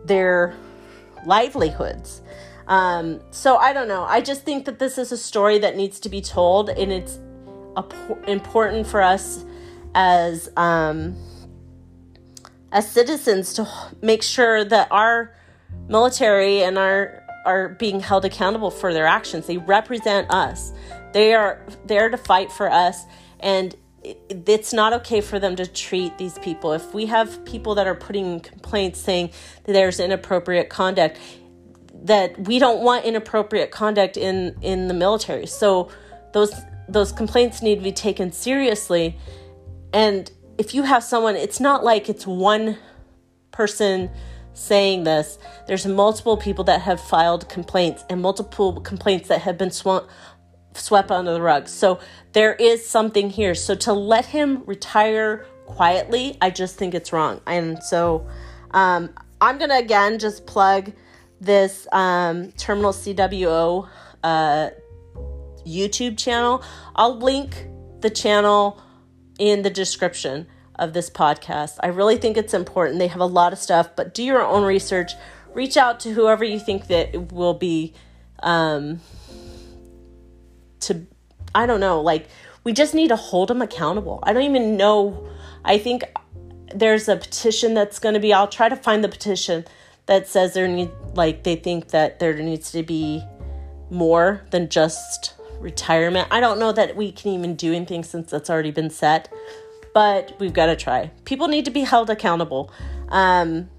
their 0.06 0.56
livelihoods. 1.26 2.22
Um, 2.68 3.22
so 3.32 3.58
I 3.58 3.74
don't 3.74 3.88
know. 3.88 4.04
I 4.04 4.22
just 4.22 4.44
think 4.44 4.66
that 4.66 4.80
this 4.80 4.98
is 4.98 5.12
a 5.12 5.18
story 5.18 5.60
that 5.60 5.76
needs 5.76 6.00
to 6.02 6.10
be 6.10 6.22
told, 6.22 6.70
and 6.70 6.92
it's 6.92 7.20
important 8.28 8.86
for 8.86 9.02
us 9.02 9.44
as 9.96 10.50
um, 10.56 11.16
as 12.72 12.90
citizens 12.90 13.54
to 13.54 13.68
make 14.02 14.22
sure 14.22 14.64
that 14.64 14.88
our 14.92 15.36
military 15.88 16.62
and 16.62 16.78
our 16.78 17.24
are 17.46 17.70
being 17.70 18.00
held 18.00 18.26
accountable 18.26 18.70
for 18.70 18.94
their 18.94 19.08
actions. 19.08 19.48
They 19.48 19.58
represent 19.58 20.30
us. 20.30 20.72
They 21.14 21.34
are 21.34 21.66
there 21.86 22.10
to 22.10 22.18
fight 22.18 22.52
for 22.52 22.70
us, 22.70 23.04
and 23.40 23.76
it's 24.04 24.74
not 24.74 24.94
okay 24.94 25.22
for 25.22 25.40
them 25.40 25.56
to 25.58 25.68
treat 25.68 26.18
these 26.18 26.38
people. 26.40 26.74
If 26.74 26.94
we 26.94 27.08
have 27.08 27.44
people 27.46 27.76
that 27.76 27.88
are 27.88 27.96
putting 27.96 28.40
complaints 28.40 29.00
saying 29.00 29.32
that 29.66 29.74
there's 29.74 30.00
inappropriate 30.00 30.70
conduct, 30.70 31.20
that 32.04 32.40
we 32.48 32.60
don't 32.60 32.82
want 32.82 33.06
inappropriate 33.06 33.72
conduct 33.72 34.18
in 34.18 34.56
in 34.62 34.88
the 34.88 34.94
military. 34.94 35.46
So 35.46 35.90
those 36.34 36.54
those 36.88 37.12
complaints 37.12 37.62
need 37.62 37.76
to 37.76 37.82
be 37.82 37.92
taken 37.92 38.32
seriously. 38.32 39.18
And 39.94 40.32
if 40.58 40.74
you 40.74 40.84
have 40.84 41.04
someone, 41.04 41.36
it's 41.36 41.60
not 41.60 41.84
like 41.84 42.10
it's 42.10 42.26
one 42.26 42.78
person 43.52 44.10
saying 44.54 45.04
this. 45.04 45.40
There's 45.68 45.86
multiple 45.86 46.38
people 46.38 46.64
that 46.66 46.82
have 46.82 47.00
filed 47.00 47.48
complaints 47.50 48.04
and 48.10 48.22
multiple 48.22 48.82
complaints 48.82 49.30
that 49.30 49.42
have 49.42 49.58
been 49.58 49.72
sw- 49.72 50.06
swept 50.80 51.12
under 51.12 51.34
the 51.34 51.42
rug. 51.42 51.68
So 51.68 52.00
there 52.34 52.54
is 52.56 52.88
something 52.88 53.30
here. 53.30 53.56
So 53.56 53.76
to 53.76 53.94
let 53.94 54.26
him 54.26 54.64
retire 54.66 55.46
quietly, 55.66 56.38
I 56.42 56.50
just 56.50 56.76
think 56.76 56.94
it's 56.94 57.14
wrong. 57.14 57.42
And 57.46 57.82
so 57.84 58.28
um, 58.72 59.10
I'm 59.42 59.58
going 59.58 59.70
to 59.70 59.78
again 59.78 60.20
just 60.20 60.46
plug 60.46 60.92
this 61.40 61.88
um, 61.92 62.52
Terminal 62.54 62.92
CWO 62.92 63.88
uh, 64.24 64.70
YouTube 65.66 66.18
channel. 66.18 66.64
I'll 66.96 67.18
link 67.18 67.68
the 68.02 68.10
channel 68.10 68.82
in 69.38 69.62
the 69.62 69.70
description 69.70 70.48
of 70.76 70.94
this 70.94 71.10
podcast. 71.10 71.78
I 71.82 71.88
really 71.88 72.18
think 72.18 72.38
it's 72.38 72.54
important. 72.54 73.00
They 73.00 73.08
have 73.08 73.22
a 73.22 73.26
lot 73.26 73.54
of 73.54 73.60
stuff, 73.60 73.96
but 73.96 74.14
do 74.14 74.24
your 74.24 74.46
own 74.46 74.64
research. 74.64 75.12
Reach 75.54 75.78
out 75.78 76.00
to 76.02 76.12
whoever 76.12 76.44
you 76.44 76.60
think 76.60 76.88
that 76.88 77.32
will 77.32 77.54
be 77.54 77.94
um 78.42 79.02
to 80.82 81.06
I 81.56 81.66
don't 81.66 81.80
know, 81.80 82.02
like 82.02 82.28
we 82.64 82.74
just 82.74 82.94
need 82.94 83.10
to 83.10 83.16
hold 83.16 83.50
them 83.50 83.62
accountable. 83.62 84.20
I 84.24 84.34
don't 84.34 84.44
even 84.44 84.78
know. 84.78 85.28
I 85.66 85.78
think 85.78 86.04
there's 86.74 87.08
a 87.08 87.16
petition 87.16 87.74
that's 87.74 88.00
going 88.00 88.14
to 88.14 88.20
be 88.20 88.34
I'll 88.34 88.48
try 88.48 88.70
to 88.70 88.76
find 88.76 89.04
the 89.04 89.10
petition 89.10 89.66
that 90.06 90.28
says 90.28 90.54
there 90.54 90.68
need 90.68 90.92
like 91.14 91.44
they 91.44 91.56
think 91.56 91.90
that 91.90 92.20
there 92.20 92.34
needs 92.34 92.72
to 92.72 92.84
be 92.84 93.24
more 93.90 94.42
than 94.52 94.70
just 94.70 95.36
retirement. 95.60 96.28
I 96.32 96.40
don't 96.40 96.60
know 96.60 96.72
that 96.72 96.96
we 96.96 97.12
can 97.12 97.32
even 97.32 97.56
do 97.56 97.74
anything 97.74 98.04
since 98.04 98.32
that's 98.32 98.50
already 98.50 98.72
been 98.72 98.90
set, 98.90 99.32
but 99.94 100.36
we've 100.40 100.54
got 100.54 100.68
to 100.68 100.76
try. 100.76 101.12
People 101.26 101.48
need 101.48 101.66
to 101.66 101.72
be 101.72 101.82
held 101.82 102.10
accountable 102.10 102.72
um, 103.10 103.70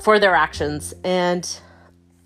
for 0.00 0.18
their 0.18 0.34
actions. 0.34 0.92
And, 1.04 1.48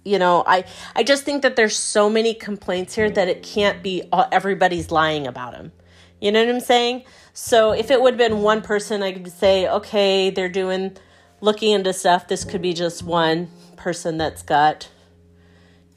you 0.04 0.18
know, 0.18 0.44
I, 0.46 0.64
I 0.94 1.02
just 1.02 1.24
think 1.24 1.42
that 1.42 1.56
there's 1.56 1.76
so 1.76 2.10
many 2.10 2.34
complaints 2.34 2.94
here 2.94 3.10
that 3.10 3.28
it 3.28 3.42
can't 3.42 3.82
be 3.82 4.02
all, 4.12 4.26
everybody's 4.30 4.90
lying 4.90 5.26
about 5.26 5.52
them. 5.52 5.72
You 6.20 6.32
know 6.32 6.44
what 6.44 6.54
I'm 6.54 6.60
saying? 6.60 7.04
So 7.32 7.72
if 7.72 7.90
it 7.90 8.00
would 8.00 8.14
have 8.14 8.30
been 8.30 8.42
one 8.42 8.62
person, 8.62 9.02
I 9.02 9.12
could 9.12 9.32
say, 9.32 9.68
okay, 9.68 10.30
they're 10.30 10.48
doing, 10.48 10.96
looking 11.40 11.72
into 11.72 11.92
stuff. 11.92 12.28
This 12.28 12.44
could 12.44 12.62
be 12.62 12.72
just 12.72 13.02
one 13.02 13.48
person 13.76 14.18
that's 14.18 14.42
got, 14.42 14.88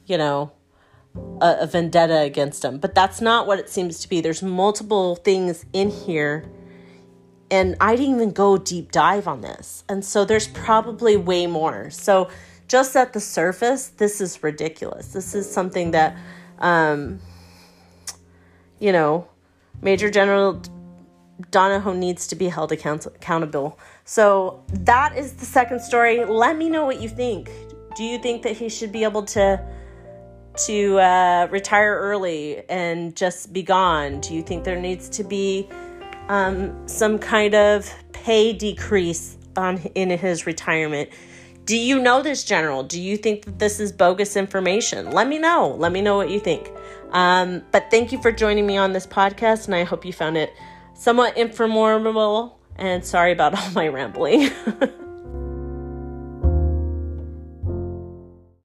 you 0.06 0.18
know, 0.18 0.52
a, 1.40 1.58
a 1.60 1.66
vendetta 1.66 2.20
against 2.20 2.64
him. 2.64 2.78
But 2.78 2.94
that's 2.94 3.20
not 3.20 3.46
what 3.46 3.58
it 3.58 3.68
seems 3.68 4.00
to 4.00 4.08
be. 4.08 4.20
There's 4.20 4.42
multiple 4.42 5.16
things 5.16 5.64
in 5.72 5.90
here 5.90 6.50
and 7.50 7.76
I 7.80 7.96
didn't 7.96 8.16
even 8.16 8.32
go 8.32 8.58
deep 8.58 8.92
dive 8.92 9.26
on 9.26 9.40
this. 9.40 9.84
And 9.88 10.04
so 10.04 10.24
there's 10.24 10.48
probably 10.48 11.16
way 11.16 11.46
more. 11.46 11.90
So 11.90 12.28
just 12.68 12.94
at 12.94 13.12
the 13.12 13.20
surface, 13.20 13.88
this 13.88 14.20
is 14.20 14.42
ridiculous. 14.42 15.08
This 15.08 15.34
is 15.34 15.50
something 15.50 15.90
that, 15.92 16.16
um, 16.58 17.18
you 18.78 18.92
know, 18.92 19.26
Major 19.80 20.10
General 20.10 20.62
Donahoe 21.50 21.94
needs 21.94 22.26
to 22.28 22.36
be 22.36 22.48
held 22.48 22.72
account- 22.72 23.06
accountable. 23.06 23.78
So 24.04 24.62
that 24.68 25.16
is 25.16 25.32
the 25.34 25.46
second 25.46 25.80
story. 25.80 26.24
Let 26.24 26.56
me 26.56 26.68
know 26.68 26.84
what 26.84 27.00
you 27.00 27.08
think. 27.08 27.50
Do 27.96 28.04
you 28.04 28.18
think 28.18 28.42
that 28.42 28.56
he 28.56 28.68
should 28.68 28.92
be 28.92 29.04
able 29.04 29.24
to 29.24 29.60
to 30.66 30.98
uh, 30.98 31.46
retire 31.52 31.96
early 31.96 32.68
and 32.68 33.14
just 33.14 33.52
be 33.52 33.62
gone? 33.62 34.20
Do 34.20 34.34
you 34.34 34.42
think 34.42 34.64
there 34.64 34.80
needs 34.80 35.08
to 35.10 35.22
be 35.22 35.68
um, 36.28 36.88
some 36.88 37.16
kind 37.18 37.54
of 37.54 37.88
pay 38.12 38.52
decrease 38.52 39.38
on 39.56 39.78
in 39.94 40.10
his 40.10 40.46
retirement? 40.46 41.10
Do 41.68 41.76
you 41.76 42.00
know 42.00 42.22
this 42.22 42.44
general? 42.44 42.82
Do 42.82 42.98
you 42.98 43.18
think 43.18 43.44
that 43.44 43.58
this 43.58 43.78
is 43.78 43.92
bogus 43.92 44.36
information? 44.36 45.10
Let 45.10 45.28
me 45.28 45.38
know. 45.38 45.76
Let 45.78 45.92
me 45.92 46.00
know 46.00 46.16
what 46.16 46.30
you 46.30 46.40
think. 46.40 46.72
Um, 47.10 47.62
but 47.72 47.90
thank 47.90 48.10
you 48.10 48.22
for 48.22 48.32
joining 48.32 48.66
me 48.66 48.78
on 48.78 48.94
this 48.94 49.06
podcast, 49.06 49.66
and 49.66 49.74
I 49.74 49.84
hope 49.84 50.06
you 50.06 50.14
found 50.14 50.38
it 50.38 50.50
somewhat 50.94 51.36
informative. 51.36 52.52
And 52.76 53.04
sorry 53.04 53.32
about 53.32 53.54
all 53.58 53.70
my 53.72 53.86
rambling. 53.86 54.48